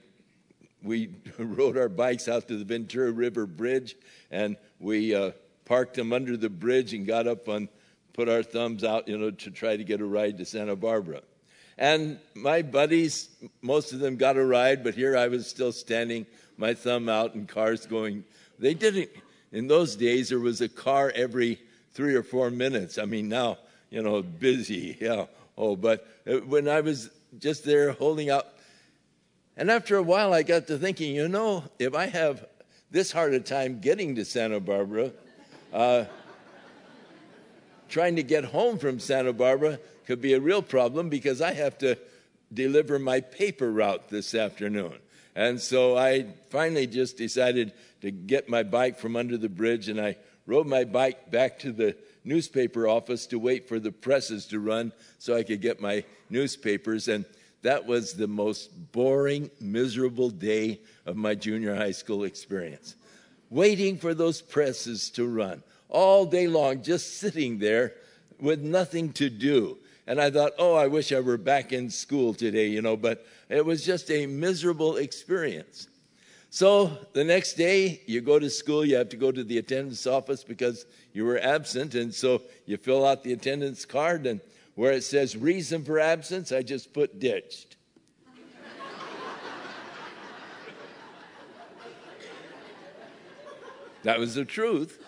we 0.83 1.11
rode 1.39 1.77
our 1.77 1.89
bikes 1.89 2.29
out 2.29 2.49
to 2.49 2.57
the 2.57 2.65
Ventura 2.65 3.11
River 3.11 3.47
Bridge 3.47 3.97
and 4.31 4.57
we 4.79 5.15
uh, 5.15 5.33
parked 5.65 5.95
them 5.95 6.13
under 6.13 6.37
the 6.37 6.51
bridge 6.51 6.95
and 6.95 7.07
got 7.07 7.27
up 7.27 7.49
and 7.49 7.69
put 8.13 8.29
our 8.29 8.43
thumbs 8.43 8.83
out, 8.83 9.09
you 9.09 9.19
know, 9.19 9.31
to 9.31 9.51
try 9.51 9.77
to 9.77 9.85
get 9.85 10.01
a 10.01 10.05
ride 10.05 10.39
to 10.39 10.45
Santa 10.45 10.77
Barbara. 10.77 11.21
And 11.79 12.19
my 12.35 12.63
buddies, 12.63 13.29
most 13.61 13.93
of 13.93 13.99
them 13.99 14.17
got 14.17 14.39
a 14.39 14.45
ride, 14.45 14.83
but 14.83 14.95
here 14.95 15.17
I 15.17 15.29
was 15.29 15.47
still 15.47 15.73
standing, 15.73 16.25
my 16.57 16.73
thumb 16.73 17.09
out, 17.11 17.35
and 17.35 17.47
cars 17.47 17.85
going. 17.85 18.25
They 18.59 18.73
didn't, 18.73 19.11
in 19.53 19.67
those 19.67 19.95
days, 19.95 20.31
there 20.31 20.41
was 20.41 20.63
a 20.63 20.69
car 20.69 21.13
every 21.15 21.61
three 21.93 22.15
or 22.15 22.23
four 22.23 22.51
minutes. 22.51 22.97
I 22.97 23.05
mean, 23.05 23.29
now, 23.29 23.59
you 23.91 24.03
know, 24.03 24.23
busy, 24.23 24.97
yeah. 25.01 25.27
Oh, 25.59 25.77
but 25.77 26.07
uh, 26.27 26.39
when 26.39 26.69
I 26.69 26.81
was 26.81 27.11
just 27.39 27.65
there 27.65 27.93
holding 27.93 28.31
out 28.31 28.56
and 29.57 29.71
after 29.71 29.97
a 29.97 30.03
while, 30.03 30.35
I 30.35 30.43
got 30.43 30.67
to 30.67 30.79
thinking, 30.79 31.15
you 31.15 31.29
know, 31.29 31.65
if 31.79 31.95
I 31.95 32.07
have 32.07 32.47
this 32.91 33.13
hard 33.13 33.35
a 33.35 33.41
time 33.41 33.81
getting 33.81 34.15
to 34.17 34.25
Santa 34.25 34.61
Barbara, 34.61 35.13
uh, 35.73 36.05
trying 37.89 38.17
to 38.17 38.23
get 38.23 38.45
home 38.45 38.79
from 38.79 38.99
Santa 38.99 39.33
Barbara 39.33 39.79
could 40.07 40.21
be 40.21 40.35
a 40.35 40.41
real 40.41 40.63
problem 40.63 41.09
because 41.09 41.41
I 41.41 41.53
have 41.53 41.79
to 41.79 41.99
deliver 42.53 42.99
my 42.99 43.21
paper 43.21 43.71
route 43.71 44.09
this 44.09 44.35
afternoon. 44.35 44.95
And 45.35 45.61
so 45.61 45.97
I 45.97 46.27
finally 46.51 46.87
just 46.87 47.17
decided 47.17 47.73
to 48.03 48.11
get 48.11 48.49
my 48.49 48.63
bike 48.63 48.99
from 48.99 49.17
under 49.17 49.37
the 49.37 49.49
bridge 49.49 49.89
and 49.89 50.01
I 50.01 50.17
rode 50.47 50.67
my 50.67 50.85
bike 50.85 51.31
back 51.31 51.59
to 51.61 51.73
the 51.73 51.97
newspaper 52.25 52.89
office 52.89 53.27
to 53.27 53.39
wait 53.39 53.69
for 53.69 53.79
the 53.79 53.93
presses 53.93 54.47
to 54.47 54.61
run 54.61 54.93
so 55.19 55.37
I 55.37 55.43
could 55.43 55.61
get 55.61 55.81
my 55.81 56.05
newspapers. 56.31 57.09
And 57.09 57.25
that 57.67 57.87
was 57.87 58.13
the 58.13 58.29
most 58.29 58.71
boring, 58.93 59.51
miserable 59.61 60.31
day 60.31 60.81
of 61.05 61.17
my 61.17 61.35
junior 61.35 61.75
high 61.75 61.93
school 61.93 62.25
experience. 62.25 62.95
Waiting 63.51 63.99
for 63.99 64.15
those 64.15 64.41
presses 64.41 65.11
to 65.11 65.27
run 65.27 65.63
all 65.89 66.27
day 66.27 66.47
long, 66.47 66.83
just 66.83 67.19
sitting 67.19 67.59
there 67.59 67.95
with 68.41 68.61
nothing 68.61 69.13
to 69.15 69.31
do. 69.31 69.79
And 70.07 70.21
I 70.21 70.31
thought, 70.31 70.53
oh, 70.59 70.75
I 70.75 70.87
wish 70.87 71.13
I 71.13 71.21
were 71.21 71.37
back 71.37 71.73
in 71.73 71.91
school 71.91 72.35
today, 72.35 72.69
you 72.69 72.83
know, 72.83 72.97
but 72.97 73.27
it 73.49 73.65
was 73.65 73.85
just 73.85 74.11
a 74.11 74.27
miserable 74.27 74.97
experience. 74.97 75.89
So 76.51 76.97
the 77.13 77.25
next 77.25 77.55
day, 77.55 78.01
you 78.07 78.21
go 78.21 78.39
to 78.39 78.49
school, 78.49 78.85
you 78.85 78.97
have 78.97 79.09
to 79.11 79.17
go 79.17 79.33
to 79.33 79.43
the 79.43 79.59
attendance 79.59 80.07
office 80.07 80.45
because 80.45 80.87
you 81.13 81.25
were 81.25 81.41
absent. 81.41 81.95
And 81.95 82.15
so 82.15 82.43
you 82.67 82.77
fill 82.77 83.05
out 83.05 83.25
the 83.25 83.33
attendance 83.33 83.85
card, 83.85 84.27
and 84.27 84.41
where 84.77 84.93
it 84.93 85.03
says 85.03 85.37
reason 85.37 85.83
for 85.85 85.99
absence, 85.99 86.53
I 86.53 86.63
just 86.63 86.93
put 86.93 87.19
ditched. 87.19 87.77
that 94.05 94.21
was 94.21 94.35
the 94.37 94.45
truth. 94.45 95.03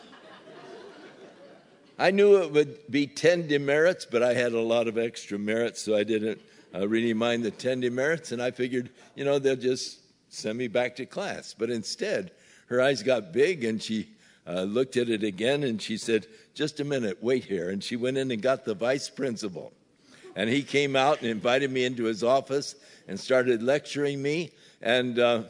I 1.99 2.11
knew 2.11 2.43
it 2.43 2.53
would 2.53 2.91
be 2.91 3.07
10 3.07 3.47
demerits, 3.47 4.07
but 4.07 4.23
I 4.23 4.33
had 4.33 4.53
a 4.53 4.61
lot 4.61 4.89
of 4.89 4.97
extra 4.97 5.39
merits, 5.39 5.83
so 5.83 5.97
I 5.97 6.05
didn't 6.05 6.41
uh, 6.75 6.89
really 6.89 7.13
mind 7.13 7.45
the 7.45 7.51
10 7.51 7.81
demerits, 7.81 8.33
and 8.33 8.41
I 8.41 8.51
figured, 8.51 8.91
you 9.15 9.25
know, 9.25 9.39
they'll 9.39 9.57
just 9.57 10.01
send 10.29 10.57
me 10.57 10.69
back 10.69 10.97
to 10.97 11.07
class. 11.07 11.55
But 11.59 11.71
instead, 11.71 12.31
her 12.67 12.81
eyes 12.81 13.03
got 13.03 13.33
big 13.33 13.65
and 13.65 13.83
she 13.83 14.09
uh, 14.49 14.63
looked 14.63 14.97
at 14.97 15.11
it 15.11 15.23
again 15.23 15.63
and 15.63 15.81
she 15.81 15.97
said, 15.97 16.27
Just 16.55 16.81
a 16.81 16.85
minute, 16.85 17.23
wait 17.23 17.45
here. 17.45 17.69
And 17.69 17.85
she 17.85 17.97
went 17.97 18.17
in 18.17 18.31
and 18.31 18.41
got 18.41 18.65
the 18.65 18.75
vice 18.75 19.11
principal. 19.11 19.73
And 20.35 20.49
he 20.49 20.63
came 20.63 20.97
out 20.97 21.21
and 21.21 21.29
invited 21.29 21.71
me 21.71 21.85
into 21.85 22.05
his 22.05 22.25
office 22.25 22.75
and 23.07 23.19
started 23.19 23.63
lecturing 23.63 24.23
me 24.23 24.53
and 24.81 25.19
uh, 25.19 25.43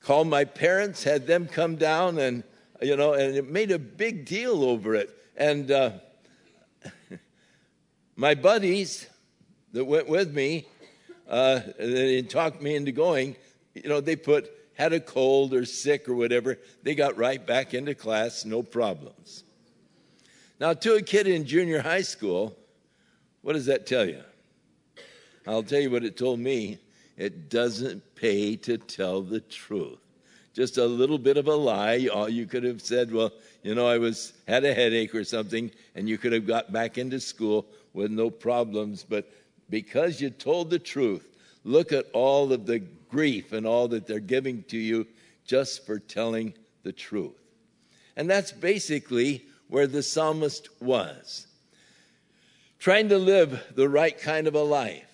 called 0.00 0.28
my 0.28 0.44
parents, 0.44 1.02
had 1.02 1.26
them 1.26 1.46
come 1.46 1.76
down, 1.76 2.18
and, 2.18 2.44
you 2.82 2.96
know, 2.96 3.14
and 3.14 3.34
it 3.34 3.48
made 3.50 3.70
a 3.70 3.78
big 3.78 4.26
deal 4.26 4.62
over 4.62 4.94
it. 4.94 5.10
And 5.36 5.70
uh, 5.70 5.92
my 8.16 8.34
buddies 8.34 9.08
that 9.72 9.84
went 9.84 10.08
with 10.08 10.32
me, 10.32 10.66
uh, 11.28 11.60
and 11.78 12.30
talked 12.30 12.62
me 12.62 12.76
into 12.76 12.92
going, 12.92 13.34
you 13.74 13.88
know, 13.88 14.00
they 14.00 14.14
put 14.14 14.55
had 14.76 14.92
a 14.92 15.00
cold 15.00 15.52
or 15.54 15.64
sick 15.64 16.08
or 16.08 16.14
whatever, 16.14 16.58
they 16.82 16.94
got 16.94 17.16
right 17.16 17.44
back 17.44 17.74
into 17.74 17.94
class, 17.94 18.44
no 18.44 18.62
problems. 18.62 19.42
Now, 20.60 20.72
to 20.74 20.94
a 20.94 21.02
kid 21.02 21.26
in 21.26 21.44
junior 21.46 21.80
high 21.80 22.02
school, 22.02 22.56
what 23.42 23.54
does 23.54 23.66
that 23.66 23.86
tell 23.86 24.06
you? 24.06 24.22
I'll 25.46 25.62
tell 25.62 25.80
you 25.80 25.90
what 25.90 26.04
it 26.04 26.16
told 26.16 26.40
me. 26.40 26.78
It 27.16 27.48
doesn't 27.48 28.02
pay 28.14 28.56
to 28.56 28.76
tell 28.76 29.22
the 29.22 29.40
truth. 29.40 29.98
Just 30.52 30.78
a 30.78 30.86
little 30.86 31.18
bit 31.18 31.36
of 31.36 31.48
a 31.48 31.54
lie. 31.54 32.08
All 32.12 32.28
you 32.28 32.46
could 32.46 32.64
have 32.64 32.82
said, 32.82 33.12
well, 33.12 33.32
you 33.62 33.74
know, 33.74 33.86
I 33.86 33.98
was 33.98 34.32
had 34.48 34.64
a 34.64 34.74
headache 34.74 35.14
or 35.14 35.24
something, 35.24 35.70
and 35.94 36.08
you 36.08 36.18
could 36.18 36.32
have 36.32 36.46
got 36.46 36.72
back 36.72 36.98
into 36.98 37.20
school 37.20 37.66
with 37.92 38.10
no 38.10 38.30
problems. 38.30 39.04
But 39.08 39.30
because 39.70 40.20
you 40.20 40.30
told 40.30 40.70
the 40.70 40.78
truth, 40.78 41.26
look 41.66 41.92
at 41.92 42.06
all 42.12 42.52
of 42.52 42.64
the 42.64 42.78
grief 43.10 43.52
and 43.52 43.66
all 43.66 43.88
that 43.88 44.06
they're 44.06 44.20
giving 44.20 44.62
to 44.64 44.78
you 44.78 45.06
just 45.44 45.84
for 45.84 45.98
telling 45.98 46.54
the 46.84 46.92
truth. 46.92 47.34
And 48.16 48.30
that's 48.30 48.52
basically 48.52 49.44
where 49.68 49.88
the 49.88 50.02
psalmist 50.02 50.68
was. 50.80 51.48
Trying 52.78 53.08
to 53.08 53.18
live 53.18 53.62
the 53.74 53.88
right 53.88 54.16
kind 54.16 54.46
of 54.46 54.54
a 54.54 54.62
life, 54.62 55.10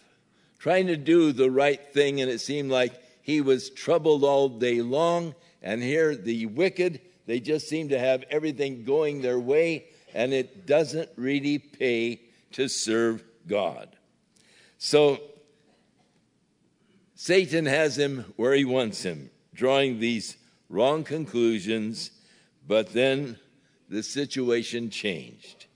trying 0.58 0.88
to 0.88 0.96
do 0.96 1.32
the 1.32 1.50
right 1.50 1.80
thing, 1.94 2.20
and 2.20 2.30
it 2.30 2.40
seemed 2.40 2.70
like 2.70 2.92
he 3.22 3.40
was 3.40 3.70
troubled 3.70 4.22
all 4.22 4.48
day 4.48 4.82
long. 4.82 5.34
And 5.62 5.82
here, 5.82 6.14
the 6.14 6.46
wicked, 6.46 7.00
they 7.26 7.40
just 7.40 7.68
seem 7.68 7.88
to 7.88 7.98
have 7.98 8.24
everything 8.30 8.84
going 8.84 9.22
their 9.22 9.40
way, 9.40 9.86
and 10.12 10.34
it 10.34 10.66
doesn't 10.66 11.08
really 11.16 11.58
pay 11.58 12.20
to 12.52 12.68
serve 12.68 13.24
God. 13.46 13.88
So 14.76 15.20
Satan 17.22 17.66
has 17.66 17.96
him 17.96 18.32
where 18.34 18.52
he 18.52 18.64
wants 18.64 19.04
him, 19.04 19.30
drawing 19.54 20.00
these 20.00 20.36
wrong 20.68 21.04
conclusions, 21.04 22.10
but 22.66 22.92
then 22.92 23.38
the 23.88 24.02
situation 24.02 24.90
changed. 24.90 25.66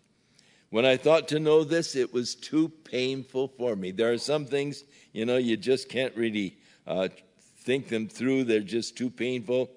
When 0.70 0.84
I 0.84 0.96
thought 0.96 1.28
to 1.28 1.38
know 1.38 1.62
this, 1.62 1.94
it 1.94 2.12
was 2.12 2.34
too 2.34 2.68
painful 2.68 3.46
for 3.56 3.76
me. 3.76 3.92
There 3.92 4.12
are 4.12 4.18
some 4.18 4.44
things, 4.46 4.82
you 5.12 5.24
know, 5.24 5.36
you 5.36 5.56
just 5.56 5.88
can't 5.88 6.16
really 6.16 6.58
uh, 6.84 7.10
think 7.58 7.90
them 7.90 8.08
through, 8.08 8.42
they're 8.42 8.58
just 8.58 8.96
too 8.96 9.08
painful. 9.08 9.70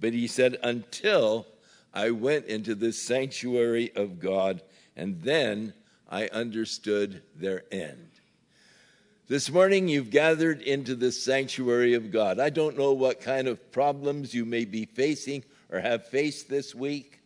But 0.00 0.14
he 0.14 0.26
said, 0.26 0.58
until 0.64 1.46
I 1.94 2.10
went 2.10 2.46
into 2.46 2.74
the 2.74 2.92
sanctuary 2.92 3.92
of 3.94 4.18
God, 4.18 4.60
and 4.96 5.22
then 5.22 5.72
I 6.10 6.26
understood 6.26 7.22
their 7.36 7.62
end. 7.70 8.11
This 9.28 9.52
morning, 9.52 9.86
you've 9.86 10.10
gathered 10.10 10.62
into 10.62 10.96
the 10.96 11.12
sanctuary 11.12 11.94
of 11.94 12.10
God. 12.10 12.40
I 12.40 12.50
don't 12.50 12.76
know 12.76 12.92
what 12.92 13.20
kind 13.20 13.46
of 13.46 13.70
problems 13.70 14.34
you 14.34 14.44
may 14.44 14.64
be 14.64 14.84
facing 14.84 15.44
or 15.70 15.78
have 15.78 16.08
faced 16.08 16.50
this 16.50 16.74
week. 16.74 17.20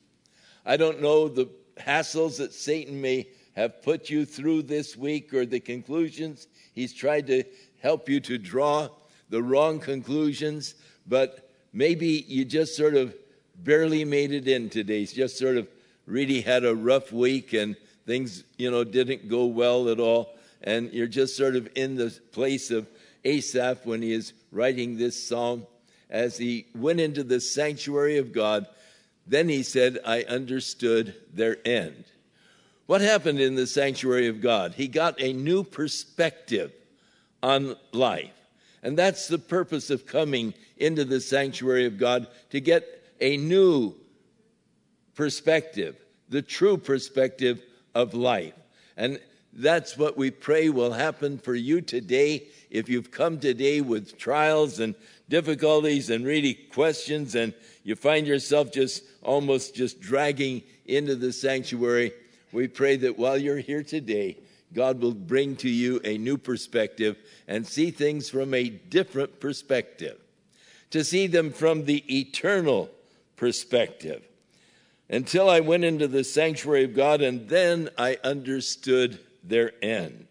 I 0.66 0.76
don't 0.76 1.00
know 1.00 1.26
the 1.26 1.48
hassles 1.78 2.36
that 2.36 2.52
Satan 2.52 3.00
may 3.00 3.28
have 3.56 3.82
put 3.82 4.10
you 4.10 4.26
through 4.26 4.64
this 4.64 4.94
week 4.94 5.32
or 5.32 5.46
the 5.46 5.58
conclusions 5.58 6.48
he's 6.74 6.92
tried 6.92 7.26
to 7.28 7.44
help 7.80 8.10
you 8.10 8.20
to 8.20 8.36
draw 8.36 8.90
the 9.30 9.42
wrong 9.42 9.80
conclusions, 9.80 10.74
but 11.06 11.50
maybe 11.72 12.26
you 12.28 12.44
just 12.44 12.76
sort 12.76 12.94
of 12.94 13.16
barely 13.56 14.04
made 14.04 14.32
it 14.32 14.46
in 14.46 14.68
today. 14.68 15.06
Just 15.06 15.38
sort 15.38 15.56
of 15.56 15.66
really 16.04 16.42
had 16.42 16.66
a 16.66 16.74
rough 16.74 17.10
week 17.10 17.54
and 17.54 17.74
things, 18.06 18.44
you 18.58 18.70
know, 18.70 18.84
didn't 18.84 19.30
go 19.30 19.46
well 19.46 19.88
at 19.88 19.98
all 19.98 20.35
and 20.66 20.92
you're 20.92 21.06
just 21.06 21.36
sort 21.36 21.56
of 21.56 21.68
in 21.76 21.94
the 21.94 22.10
place 22.32 22.70
of 22.70 22.88
Asaph 23.24 23.86
when 23.86 24.02
he 24.02 24.12
is 24.12 24.34
writing 24.50 24.98
this 24.98 25.28
psalm. 25.28 25.66
As 26.10 26.36
he 26.36 26.66
went 26.74 27.00
into 27.00 27.24
the 27.24 27.40
sanctuary 27.40 28.18
of 28.18 28.32
God, 28.32 28.66
then 29.26 29.48
he 29.48 29.62
said, 29.62 29.98
I 30.04 30.22
understood 30.22 31.14
their 31.32 31.56
end. 31.64 32.04
What 32.86 33.00
happened 33.00 33.40
in 33.40 33.54
the 33.54 33.66
sanctuary 33.66 34.28
of 34.28 34.40
God? 34.40 34.74
He 34.74 34.86
got 34.86 35.20
a 35.20 35.32
new 35.32 35.64
perspective 35.64 36.72
on 37.42 37.76
life. 37.92 38.30
And 38.82 38.96
that's 38.96 39.26
the 39.26 39.38
purpose 39.38 39.90
of 39.90 40.06
coming 40.06 40.54
into 40.76 41.04
the 41.04 41.20
sanctuary 41.20 41.86
of 41.86 41.98
God 41.98 42.28
to 42.50 42.60
get 42.60 42.84
a 43.20 43.36
new 43.36 43.94
perspective, 45.14 45.96
the 46.28 46.42
true 46.42 46.76
perspective 46.76 47.62
of 47.94 48.14
life. 48.14 48.54
And 48.96 49.18
that's 49.56 49.96
what 49.96 50.18
we 50.18 50.30
pray 50.30 50.68
will 50.68 50.92
happen 50.92 51.38
for 51.38 51.54
you 51.54 51.80
today. 51.80 52.46
If 52.70 52.90
you've 52.90 53.10
come 53.10 53.40
today 53.40 53.80
with 53.80 54.18
trials 54.18 54.80
and 54.80 54.94
difficulties 55.30 56.10
and 56.10 56.26
really 56.26 56.52
questions, 56.52 57.34
and 57.34 57.54
you 57.82 57.96
find 57.96 58.26
yourself 58.26 58.70
just 58.70 59.02
almost 59.22 59.74
just 59.74 59.98
dragging 59.98 60.62
into 60.84 61.16
the 61.16 61.32
sanctuary, 61.32 62.12
we 62.52 62.68
pray 62.68 62.96
that 62.96 63.18
while 63.18 63.38
you're 63.38 63.56
here 63.56 63.82
today, 63.82 64.36
God 64.74 65.00
will 65.00 65.14
bring 65.14 65.56
to 65.56 65.70
you 65.70 66.00
a 66.04 66.18
new 66.18 66.36
perspective 66.36 67.16
and 67.48 67.66
see 67.66 67.90
things 67.90 68.28
from 68.28 68.52
a 68.52 68.68
different 68.68 69.40
perspective, 69.40 70.18
to 70.90 71.02
see 71.02 71.26
them 71.28 71.50
from 71.50 71.86
the 71.86 72.04
eternal 72.14 72.90
perspective. 73.36 74.22
Until 75.08 75.48
I 75.48 75.60
went 75.60 75.84
into 75.84 76.08
the 76.08 76.24
sanctuary 76.24 76.84
of 76.84 76.94
God, 76.94 77.22
and 77.22 77.48
then 77.48 77.88
I 77.96 78.18
understood 78.22 79.18
their 79.48 79.72
end. 79.82 80.26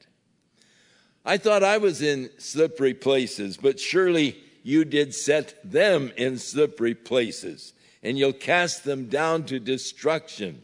I 1.25 1.37
thought 1.37 1.63
I 1.63 1.77
was 1.77 2.01
in 2.01 2.29
slippery 2.37 2.93
places, 2.93 3.57
but 3.57 3.79
surely 3.79 4.37
you 4.63 4.85
did 4.85 5.15
set 5.15 5.55
them 5.63 6.11
in 6.17 6.37
slippery 6.37 6.93
places, 6.93 7.73
and 8.03 8.17
you'll 8.17 8.33
cast 8.33 8.83
them 8.83 9.07
down 9.07 9.43
to 9.45 9.59
destruction. 9.59 10.61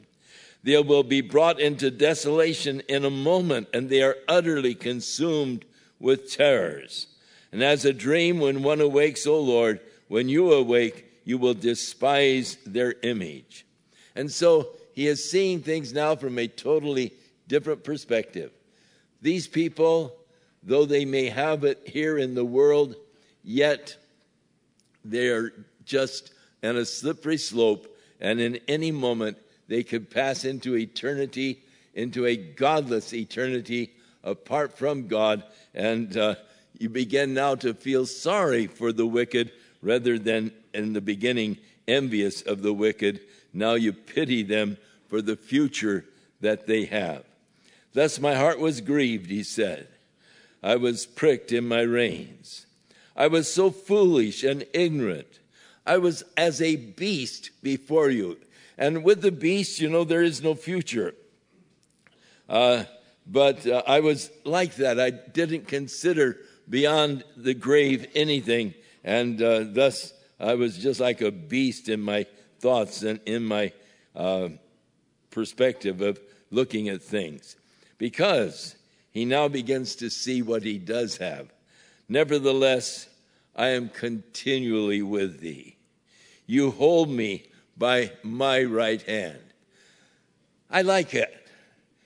They 0.63 0.79
will 0.81 1.03
be 1.03 1.21
brought 1.21 1.59
into 1.59 1.89
desolation 1.89 2.81
in 2.87 3.05
a 3.05 3.09
moment, 3.09 3.69
and 3.73 3.89
they 3.89 4.03
are 4.03 4.17
utterly 4.27 4.75
consumed 4.75 5.65
with 5.99 6.31
terrors. 6.31 7.07
And 7.51 7.63
as 7.63 7.83
a 7.83 7.93
dream, 7.93 8.39
when 8.39 8.63
one 8.63 8.81
awakes, 8.81 9.25
O 9.25 9.39
Lord, 9.39 9.79
when 10.07 10.29
you 10.29 10.51
awake, 10.53 11.05
you 11.25 11.37
will 11.37 11.53
despise 11.53 12.57
their 12.65 12.95
image. 13.03 13.65
And 14.15 14.31
so 14.31 14.69
he 14.93 15.07
is 15.07 15.29
seeing 15.29 15.61
things 15.61 15.93
now 15.93 16.15
from 16.15 16.37
a 16.37 16.47
totally 16.47 17.13
different 17.51 17.83
perspective. 17.83 18.49
These 19.21 19.49
people, 19.49 20.15
though 20.63 20.85
they 20.85 21.03
may 21.03 21.25
have 21.25 21.65
it 21.65 21.81
here 21.85 22.17
in 22.17 22.33
the 22.33 22.45
world, 22.45 22.95
yet 23.43 23.97
they 25.03 25.27
are 25.27 25.51
just 25.83 26.31
on 26.63 26.77
a 26.77 26.85
slippery 26.85 27.35
slope, 27.35 27.93
and 28.21 28.39
in 28.39 28.61
any 28.69 28.89
moment 28.89 29.37
they 29.67 29.83
could 29.83 30.09
pass 30.09 30.45
into 30.45 30.77
eternity, 30.77 31.61
into 31.93 32.25
a 32.25 32.37
godless 32.37 33.13
eternity 33.13 33.91
apart 34.23 34.77
from 34.77 35.07
God. 35.07 35.43
And 35.73 36.15
uh, 36.15 36.35
you 36.79 36.87
begin 36.87 37.33
now 37.33 37.55
to 37.55 37.73
feel 37.73 38.05
sorry 38.05 38.67
for 38.67 38.93
the 38.93 39.05
wicked 39.05 39.51
rather 39.81 40.17
than 40.17 40.53
in 40.73 40.93
the 40.93 41.01
beginning 41.01 41.57
envious 41.85 42.43
of 42.43 42.61
the 42.61 42.71
wicked. 42.71 43.19
Now 43.51 43.73
you 43.73 43.91
pity 43.91 44.41
them 44.41 44.77
for 45.09 45.21
the 45.21 45.35
future 45.35 46.05
that 46.39 46.65
they 46.65 46.85
have. 46.85 47.25
Thus 47.93 48.19
my 48.19 48.35
heart 48.35 48.59
was 48.59 48.81
grieved, 48.81 49.29
he 49.29 49.43
said. 49.43 49.87
I 50.63 50.75
was 50.75 51.05
pricked 51.05 51.51
in 51.51 51.67
my 51.67 51.81
reins. 51.81 52.65
I 53.15 53.27
was 53.27 53.51
so 53.51 53.71
foolish 53.71 54.43
and 54.43 54.65
ignorant. 54.73 55.39
I 55.85 55.97
was 55.97 56.23
as 56.37 56.61
a 56.61 56.75
beast 56.75 57.49
before 57.61 58.09
you. 58.09 58.37
And 58.77 59.03
with 59.03 59.21
the 59.21 59.31
beast, 59.31 59.79
you 59.79 59.89
know, 59.89 60.03
there 60.03 60.23
is 60.23 60.41
no 60.41 60.55
future. 60.55 61.13
Uh, 62.47 62.85
but 63.27 63.65
uh, 63.67 63.83
I 63.87 63.99
was 63.99 64.31
like 64.45 64.75
that. 64.75 64.99
I 64.99 65.09
didn't 65.09 65.67
consider 65.67 66.37
beyond 66.69 67.23
the 67.35 67.53
grave 67.53 68.07
anything. 68.15 68.73
And 69.03 69.41
uh, 69.41 69.65
thus, 69.67 70.13
I 70.39 70.55
was 70.55 70.77
just 70.77 70.99
like 70.99 71.21
a 71.21 71.31
beast 71.31 71.89
in 71.89 72.01
my 72.01 72.25
thoughts 72.59 73.03
and 73.03 73.19
in 73.25 73.43
my 73.43 73.73
uh, 74.15 74.49
perspective 75.29 76.01
of 76.01 76.19
looking 76.49 76.89
at 76.89 77.01
things. 77.01 77.55
Because 78.01 78.75
he 79.11 79.25
now 79.25 79.47
begins 79.47 79.95
to 79.97 80.09
see 80.09 80.41
what 80.41 80.63
he 80.63 80.79
does 80.79 81.17
have. 81.17 81.53
Nevertheless, 82.09 83.07
I 83.55 83.67
am 83.67 83.89
continually 83.89 85.03
with 85.03 85.39
thee. 85.39 85.77
You 86.47 86.71
hold 86.71 87.11
me 87.11 87.45
by 87.77 88.13
my 88.23 88.63
right 88.63 89.03
hand. 89.03 89.37
I 90.67 90.81
like 90.81 91.13
it. 91.13 91.47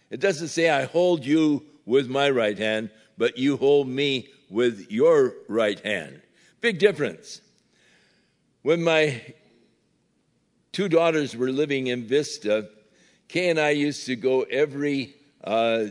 It 0.10 0.20
doesn't 0.20 0.50
say, 0.50 0.70
I 0.70 0.84
hold 0.84 1.24
you 1.24 1.64
with 1.86 2.10
my 2.10 2.30
right 2.30 2.58
hand, 2.58 2.90
but 3.18 3.38
you 3.38 3.56
hold 3.56 3.88
me 3.88 4.28
with 4.50 4.92
your 4.92 5.34
right 5.48 5.80
hand. 5.80 6.22
Big 6.60 6.78
difference. 6.78 7.40
When 8.64 8.84
my 8.84 9.22
two 10.74 10.90
daughters 10.90 11.38
were 11.38 11.52
living 11.52 11.88
in 11.88 12.04
Vista, 12.06 12.68
Kay 13.30 13.48
and 13.48 13.62
I 13.62 13.70
used 13.70 14.06
to 14.08 14.18
go 14.18 14.42
every 14.42 15.16
uh, 15.46 15.86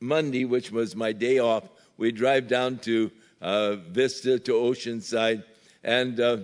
Monday, 0.00 0.44
which 0.44 0.72
was 0.72 0.96
my 0.96 1.12
day 1.12 1.38
off. 1.38 1.64
We'd 1.96 2.16
drive 2.16 2.48
down 2.48 2.78
to 2.78 3.10
uh, 3.40 3.76
Vista 3.76 4.38
to 4.38 4.52
Oceanside, 4.52 5.44
and 5.84 6.18
uh, 6.18 6.38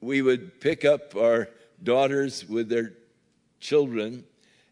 we 0.00 0.22
would 0.22 0.60
pick 0.60 0.84
up 0.84 1.16
our 1.16 1.48
daughters 1.82 2.48
with 2.48 2.68
their 2.68 2.92
children, 3.58 4.24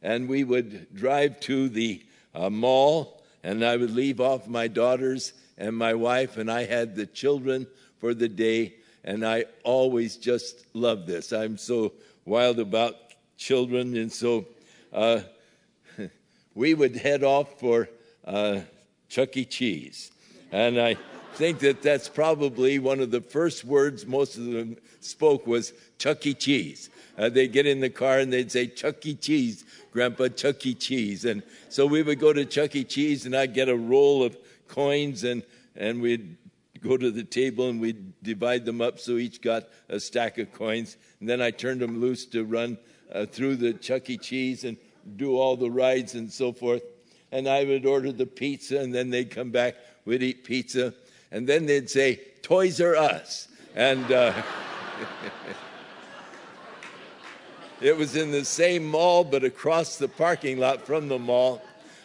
and 0.03 0.29
we 0.29 0.45
would 0.45 0.95
drive 0.95 1.41
to 1.41 1.69
the 1.69 2.05
uh, 2.35 2.51
mall, 2.51 3.23
and 3.43 3.65
I 3.65 3.77
would 3.77 3.91
leave 3.91 4.21
off 4.21 4.47
my 4.47 4.69
daughters 4.69 5.33
and 5.59 5.77
my 5.77 5.95
wife, 5.95 6.37
and 6.37 6.51
I 6.51 6.65
had 6.65 6.95
the 6.95 7.07
children 7.07 7.67
for 7.99 8.15
the 8.15 8.29
day, 8.29 8.75
and 9.05 9.27
I 9.27 9.47
always 9.65 10.17
just 10.17 10.67
love 10.75 11.07
this. 11.07 11.33
I'm 11.33 11.57
so 11.57 11.95
wild 12.25 12.59
about 12.59 12.95
children, 13.37 13.97
and 13.97 14.13
so 14.13 14.47
uh, 14.93 15.21
we 16.57 16.75
would 16.75 16.97
head 16.97 17.23
off 17.23 17.61
for 17.61 17.89
uh, 18.25 18.61
Chuck 19.09 19.37
E. 19.37 19.45
Cheese, 19.45 20.11
and 20.51 20.81
I 20.81 20.97
think 21.35 21.59
that 21.59 21.83
that's 21.83 22.09
probably 22.09 22.79
one 22.79 22.99
of 22.99 23.11
the 23.11 23.21
first 23.21 23.63
words 23.65 24.07
most 24.07 24.39
of 24.39 24.47
them 24.47 24.77
spoke 25.01 25.47
was 25.47 25.73
Chuck 25.99 26.27
E. 26.27 26.35
Cheese. 26.35 26.91
Uh, 27.19 27.29
they'd 27.29 27.53
get 27.53 27.67
in 27.67 27.81
the 27.81 27.91
car 27.91 28.19
and 28.19 28.33
they'd 28.33 28.51
say, 28.51 28.67
Chuck 28.67 29.05
E. 29.05 29.15
Cheese, 29.15 29.65
Grandpa, 29.93 30.29
Chuck 30.29 30.65
E. 30.67 30.75
Cheese. 30.75 31.25
And 31.25 31.43
so 31.69 31.87
we 31.87 32.03
would 32.03 32.19
go 32.19 32.33
to 32.33 32.45
Chuck 32.45 32.75
E. 32.75 32.85
Cheese 32.85 33.27
and 33.27 33.37
I'd 33.37 33.55
get 33.55 33.69
a 33.69 33.77
roll 33.77 34.23
of 34.23 34.37
coins 34.67 35.25
and, 35.25 35.43
and 35.77 36.01
we'd 36.01 36.37
go 36.83 36.97
to 36.97 37.11
the 37.11 37.25
table 37.25 37.69
and 37.69 37.81
we'd 37.81 38.23
divide 38.23 38.65
them 38.65 38.81
up 38.81 38.99
so 38.99 39.13
each 39.13 39.41
got 39.43 39.65
a 39.89 40.01
stack 40.01 40.39
of 40.39 40.53
coins. 40.53 40.97
And 41.21 41.29
then 41.29 41.41
I 41.41 41.51
turned 41.51 41.81
them 41.81 42.01
loose 42.01 42.27
to 42.27 42.45
run 42.45 42.79
uh, 43.13 43.27
through 43.27 43.57
the 43.57 43.73
Chuck 43.75 44.09
E. 44.11 44.17
Cheese 44.19 44.65
and 44.65 44.77
do 45.17 45.39
all 45.39 45.57
the 45.57 45.71
rides 45.71 46.15
and 46.15 46.33
so 46.33 46.53
forth. 46.53 46.83
And 47.33 47.49
I 47.49 47.65
would 47.65 47.87
order 47.87 48.13
the 48.13 48.27
pizza 48.27 48.79
and 48.79 48.95
then 48.95 49.11
they'd 49.11 49.31
come 49.31 49.51
back, 49.51 49.75
we'd 50.05 50.23
eat 50.23 50.45
pizza 50.45 50.95
and 51.31 51.47
then 51.47 51.67
they'd 51.67 51.91
say, 51.91 52.21
Toys 52.43 52.81
R 52.81 52.97
Us. 52.97 53.49
And 53.75 54.11
uh, 54.11 54.33
it 57.81 57.97
was 57.97 58.17
in 58.17 58.31
the 58.31 58.45
same 58.45 58.87
mall, 58.87 59.25
but 59.25 59.45
across 59.45 59.99
the 59.99 60.09
parking 60.09 60.59
lot 60.59 60.87
from 60.87 61.09
the 61.09 61.19
mall. 61.19 61.63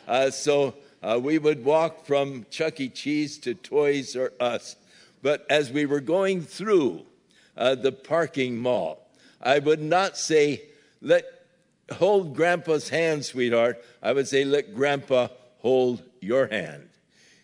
Uh, 0.08 0.32
so 0.32 0.76
uh, 1.04 1.20
we 1.22 1.38
would 1.38 1.64
walk 1.64 2.06
from 2.06 2.46
Chuck 2.50 2.80
E. 2.80 2.90
Cheese 2.90 3.38
to 3.40 3.54
Toys 3.54 4.16
R 4.16 4.34
Us. 4.40 4.76
But 5.22 5.46
as 5.50 5.72
we 5.72 5.86
were 5.86 6.02
going 6.02 6.42
through 6.42 7.06
uh, 7.56 7.76
the 7.76 7.92
parking 7.92 8.58
mall, 8.58 9.08
I 9.42 9.60
would 9.60 9.82
not 9.82 10.18
say, 10.18 10.64
let 11.02 11.41
hold 11.94 12.36
grandpa's 12.36 12.90
hand, 12.90 13.26
sweetheart. 13.26 13.84
I 14.02 14.14
would 14.14 14.28
say, 14.28 14.44
let 14.44 14.76
grandpa 14.76 15.28
hold 15.60 16.04
your 16.20 16.48
hand. 16.48 16.90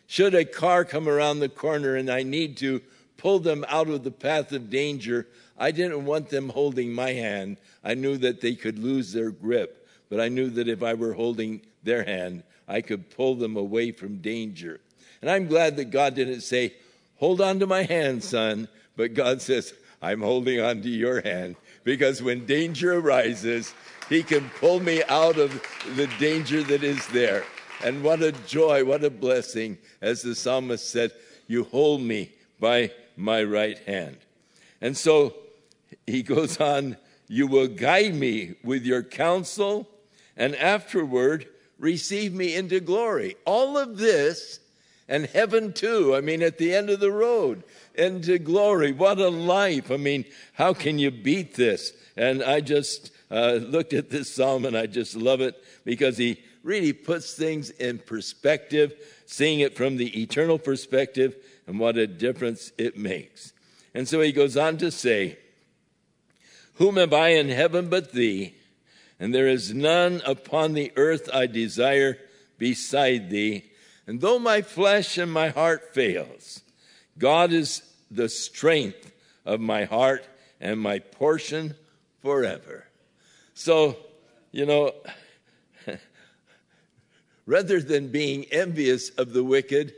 Should 0.08 0.36
a 0.36 0.46
car 0.46 0.86
come 0.86 1.08
around 1.08 1.40
the 1.40 1.50
corner 1.50 1.96
and 1.96 2.10
I 2.10 2.24
need 2.24 2.58
to 2.58 2.82
pull 3.18 3.40
them 3.40 3.66
out 3.68 3.90
of 3.90 4.04
the 4.04 4.12
path 4.12 4.52
of 4.52 4.70
danger, 4.70 5.28
I 5.58 5.72
didn't 5.72 6.06
want 6.06 6.30
them 6.30 6.50
holding 6.50 6.94
my 6.94 7.14
hand. 7.14 7.58
I 7.84 7.96
knew 7.96 8.18
that 8.18 8.42
they 8.42 8.56
could 8.56 8.80
lose 8.80 9.12
their 9.12 9.32
grip, 9.32 9.88
but 10.10 10.22
I 10.22 10.30
knew 10.30 10.50
that 10.52 10.68
if 10.68 10.84
I 10.84 10.94
were 10.94 11.14
holding 11.14 11.62
their 11.84 12.04
hand, 12.04 12.44
I 12.68 12.82
could 12.82 13.10
pull 13.10 13.36
them 13.36 13.58
away 13.58 13.92
from 13.92 14.18
danger. 14.18 14.80
And 15.22 15.32
I'm 15.32 15.48
glad 15.48 15.78
that 15.78 15.86
God 15.86 16.16
didn't 16.16 16.42
say, 16.42 16.74
Hold 17.18 17.42
on 17.42 17.60
to 17.60 17.66
my 17.66 17.82
hand, 17.82 18.24
son, 18.24 18.68
but 18.96 19.16
God 19.16 19.42
says, 19.42 19.74
I'm 20.02 20.22
holding 20.22 20.62
on 20.62 20.84
to 20.84 20.90
your 20.90 21.22
hand 21.22 21.56
because 21.84 22.22
when 22.22 22.46
danger 22.46 23.00
arises, 23.00 23.74
He 24.10 24.24
can 24.24 24.50
pull 24.60 24.80
me 24.80 25.04
out 25.10 25.38
of 25.38 25.62
the 25.96 26.08
danger 26.20 26.64
that 26.64 26.84
is 26.84 27.06
there. 27.08 27.44
And 27.84 28.04
what 28.04 28.24
a 28.24 28.32
joy, 28.32 28.84
what 28.84 29.04
a 29.04 29.10
blessing, 29.10 29.78
as 30.02 30.22
the 30.22 30.36
psalmist 30.36 30.90
said, 30.90 31.12
You 31.48 31.66
hold 31.66 32.02
me 32.02 32.32
by 32.60 32.92
my 33.16 33.44
right 33.44 33.78
hand. 33.80 34.18
And 34.82 34.96
so 34.96 35.36
he 36.06 36.24
goes 36.24 36.60
on, 36.60 36.98
You 37.28 37.48
will 37.48 37.68
guide 37.68 38.16
me 38.16 38.56
with 38.64 38.86
your 38.86 39.04
counsel, 39.04 39.88
and 40.36 40.56
afterward 40.56 41.48
receive 41.78 42.34
me 42.34 42.56
into 42.56 42.80
glory. 42.80 43.36
All 43.46 43.78
of 43.78 43.98
this 43.98 44.60
and 45.08 45.26
heaven 45.26 45.74
too. 45.74 46.16
I 46.16 46.22
mean, 46.22 46.42
at 46.42 46.58
the 46.58 46.74
end 46.74 46.90
of 46.90 47.00
the 47.00 47.12
road 47.12 47.64
into 47.96 48.38
glory. 48.38 48.92
What 48.92 49.20
a 49.20 49.30
life. 49.30 49.92
I 49.92 49.98
mean, 49.98 50.26
how 50.54 50.74
can 50.74 51.00
you 51.00 51.12
beat 51.12 51.56
this? 51.56 51.94
And 52.16 52.44
I 52.44 52.62
just 52.62 53.12
uh, 53.32 53.54
looked 53.54 53.94
at 53.94 54.10
this 54.10 54.34
psalm 54.34 54.66
and 54.66 54.78
I 54.78 54.86
just 54.86 55.16
love 55.16 55.42
it 55.42 55.62
because 55.84 56.18
he 56.18 56.40
really 56.64 56.94
puts 56.94 57.34
things 57.34 57.70
in 57.72 58.00
perspective, 58.00 58.94
seeing 59.26 59.62
it 59.62 59.76
from 59.76 59.98
the 59.98 60.22
eternal 60.22 60.60
perspective 60.60 61.36
and 61.66 61.80
what 61.80 61.98
a 61.98 62.08
difference 62.08 62.72
it 62.78 62.98
makes. 62.98 63.54
And 63.94 64.08
so 64.08 64.22
he 64.22 64.32
goes 64.32 64.58
on 64.58 64.78
to 64.78 64.92
say, 64.92 65.38
Whom 66.76 66.98
am 66.98 67.14
I 67.14 67.30
in 67.30 67.50
heaven 67.50 67.90
but 67.90 68.12
thee? 68.12 68.56
And 69.20 69.34
there 69.34 69.48
is 69.48 69.74
none 69.74 70.22
upon 70.26 70.74
the 70.74 70.92
earth 70.96 71.30
I 71.34 71.48
desire 71.48 72.20
beside 72.60 73.32
thee. 73.32 73.67
And 74.08 74.22
though 74.22 74.40
my 74.40 74.62
flesh 74.62 75.18
and 75.18 75.32
my 75.32 75.50
heart 75.50 75.94
fails, 75.94 76.62
God 77.18 77.52
is 77.52 77.82
the 78.10 78.30
strength 78.30 79.12
of 79.46 79.60
my 79.60 79.84
heart 79.84 80.26
and 80.62 80.80
my 80.80 81.00
portion 81.00 81.76
forever. 82.22 82.86
So, 83.54 83.98
you 84.52 84.66
know, 84.66 84.94
rather 87.46 87.82
than 87.82 88.08
being 88.08 88.46
envious 88.46 89.10
of 89.10 89.34
the 89.34 89.44
wicked, 89.44 89.94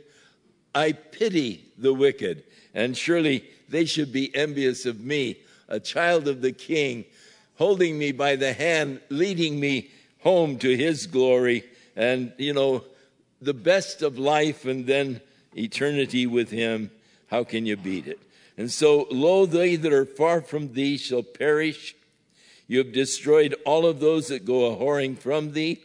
I 0.74 0.92
pity 0.92 1.66
the 1.78 1.94
wicked. 1.94 2.42
And 2.74 2.96
surely 2.96 3.44
they 3.68 3.84
should 3.84 4.12
be 4.12 4.34
envious 4.34 4.86
of 4.86 5.00
me, 5.00 5.38
a 5.68 5.78
child 5.78 6.26
of 6.26 6.40
the 6.40 6.52
king, 6.52 7.04
holding 7.56 7.96
me 7.96 8.10
by 8.10 8.34
the 8.36 8.52
hand, 8.52 9.00
leading 9.08 9.60
me 9.60 9.90
home 10.20 10.58
to 10.58 10.76
his 10.76 11.06
glory. 11.06 11.64
And, 11.94 12.32
you 12.38 12.54
know, 12.54 12.84
the 13.40 13.54
best 13.54 14.02
of 14.02 14.18
life 14.18 14.64
and 14.64 14.86
then 14.86 15.20
eternity 15.56 16.26
with 16.26 16.50
him, 16.50 16.90
how 17.28 17.44
can 17.44 17.66
you 17.66 17.76
beat 17.76 18.06
it? 18.06 18.20
And 18.56 18.70
so, 18.70 19.06
lo, 19.10 19.46
they 19.46 19.76
that 19.76 19.92
are 19.92 20.04
far 20.04 20.42
from 20.42 20.74
thee 20.74 20.98
shall 20.98 21.22
perish. 21.22 21.94
You 22.66 22.78
have 22.78 22.92
destroyed 22.92 23.54
all 23.64 23.86
of 23.86 24.00
those 24.00 24.28
that 24.28 24.44
go 24.44 24.66
a 24.66 24.76
whoring 24.76 25.18
from 25.18 25.52
thee. 25.52 25.80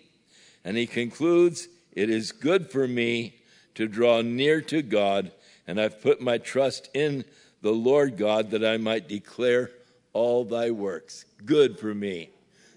And 0.64 0.76
he 0.76 0.88
concludes, 0.88 1.68
It 1.94 2.10
is 2.10 2.32
good 2.32 2.70
for 2.70 2.88
me 2.88 3.36
to 3.76 3.88
draw 3.88 4.22
near 4.22 4.62
to 4.62 4.82
God, 4.82 5.32
and 5.68 5.80
I've 5.80 6.02
put 6.02 6.22
my 6.22 6.38
trust 6.38 6.90
in 6.94 7.24
the 7.62 7.72
Lord 7.72 8.18
God 8.18 8.52
that 8.52 8.66
I 8.66 8.78
might 8.78 9.08
declare 9.08 9.72
all 10.14 10.44
thy 10.44 10.72
works. 10.72 11.26
Good 11.46 11.80
for 11.80 11.94
me 11.94 12.30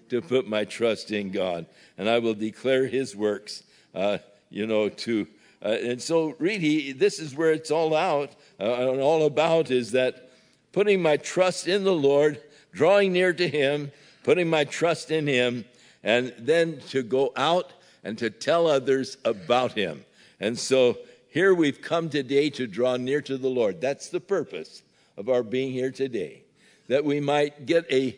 to 0.09 0.21
put 0.21 0.47
my 0.47 0.65
trust 0.65 1.11
in 1.11 1.31
God, 1.31 1.65
and 1.97 2.09
I 2.09 2.19
will 2.19 2.33
declare 2.33 2.87
his 2.87 3.15
works. 3.15 3.63
Uh, 3.93 4.19
you 4.49 4.65
know, 4.65 4.89
to, 4.89 5.27
uh, 5.63 5.77
and 5.81 6.01
so 6.01 6.35
really, 6.39 6.91
this 6.91 7.19
is 7.19 7.35
where 7.35 7.51
it's 7.51 7.71
all 7.71 7.95
out 7.95 8.35
uh, 8.59 8.63
and 8.63 9.01
all 9.01 9.25
about 9.25 9.71
is 9.71 9.91
that 9.91 10.31
putting 10.71 11.01
my 11.01 11.17
trust 11.17 11.67
in 11.67 11.83
the 11.83 11.93
Lord, 11.93 12.41
drawing 12.71 13.13
near 13.13 13.33
to 13.33 13.47
Him, 13.47 13.91
putting 14.23 14.49
my 14.49 14.63
trust 14.63 15.11
in 15.11 15.27
Him, 15.27 15.65
and 16.03 16.33
then 16.37 16.79
to 16.89 17.03
go 17.03 17.31
out 17.35 17.73
and 18.03 18.17
to 18.17 18.29
tell 18.29 18.67
others 18.67 19.17
about 19.25 19.73
Him. 19.73 20.05
And 20.39 20.57
so 20.57 20.97
here 21.29 21.53
we've 21.53 21.81
come 21.81 22.09
today 22.09 22.49
to 22.51 22.67
draw 22.67 22.97
near 22.97 23.21
to 23.21 23.37
the 23.37 23.49
Lord. 23.49 23.81
That's 23.81 24.09
the 24.09 24.21
purpose 24.21 24.83
of 25.17 25.29
our 25.29 25.43
being 25.43 25.71
here 25.71 25.91
today, 25.91 26.43
that 26.87 27.03
we 27.03 27.19
might 27.19 27.65
get 27.65 27.91
a 27.91 28.17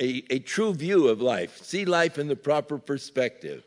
a, 0.00 0.24
a, 0.28 0.38
true 0.40 0.74
view 0.74 1.06
of 1.06 1.20
life, 1.20 1.62
see 1.62 1.84
life 1.84 2.18
in 2.18 2.26
the 2.26 2.34
proper 2.34 2.78
perspective. 2.78 3.62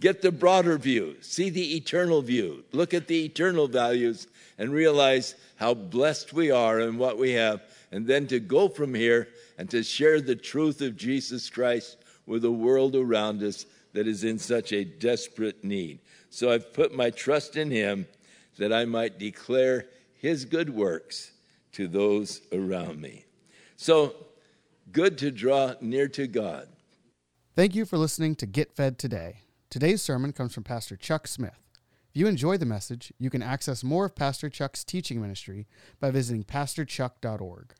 Get 0.00 0.22
the 0.22 0.30
broader 0.30 0.78
view, 0.78 1.16
see 1.20 1.50
the 1.50 1.76
eternal 1.76 2.22
view, 2.22 2.64
look 2.72 2.94
at 2.94 3.08
the 3.08 3.24
eternal 3.24 3.66
values, 3.66 4.28
and 4.56 4.72
realize 4.72 5.34
how 5.56 5.74
blessed 5.74 6.32
we 6.32 6.50
are 6.50 6.78
and 6.78 6.98
what 6.98 7.18
we 7.18 7.32
have, 7.32 7.62
and 7.90 8.06
then 8.06 8.26
to 8.28 8.38
go 8.38 8.68
from 8.68 8.94
here 8.94 9.28
and 9.56 9.68
to 9.70 9.82
share 9.82 10.20
the 10.20 10.36
truth 10.36 10.80
of 10.80 10.96
Jesus 10.96 11.50
Christ 11.50 11.96
with 12.26 12.42
the 12.42 12.52
world 12.52 12.94
around 12.94 13.42
us 13.42 13.66
that 13.92 14.06
is 14.06 14.22
in 14.22 14.38
such 14.38 14.72
a 14.72 14.84
desperate 14.84 15.64
need. 15.64 15.98
So 16.30 16.52
I've 16.52 16.72
put 16.72 16.94
my 16.94 17.10
trust 17.10 17.56
in 17.56 17.70
Him 17.70 18.06
that 18.58 18.72
I 18.72 18.84
might 18.84 19.18
declare 19.18 19.86
His 20.14 20.44
good 20.44 20.70
works 20.70 21.32
to 21.72 21.88
those 21.88 22.40
around 22.52 23.00
me. 23.00 23.24
So, 23.76 24.14
good 24.92 25.18
to 25.18 25.30
draw 25.30 25.74
near 25.80 26.08
to 26.08 26.26
God. 26.26 26.68
Thank 27.54 27.74
you 27.74 27.84
for 27.84 27.98
listening 27.98 28.34
to 28.36 28.46
Get 28.46 28.74
Fed 28.74 28.98
Today. 28.98 29.42
Today's 29.70 30.00
sermon 30.00 30.32
comes 30.32 30.54
from 30.54 30.64
Pastor 30.64 30.96
Chuck 30.96 31.26
Smith. 31.28 31.68
If 32.08 32.16
you 32.16 32.26
enjoy 32.26 32.56
the 32.56 32.64
message, 32.64 33.12
you 33.18 33.28
can 33.28 33.42
access 33.42 33.84
more 33.84 34.06
of 34.06 34.16
Pastor 34.16 34.48
Chuck's 34.48 34.82
teaching 34.82 35.20
ministry 35.20 35.66
by 36.00 36.10
visiting 36.10 36.42
pastorchuck.org. 36.42 37.74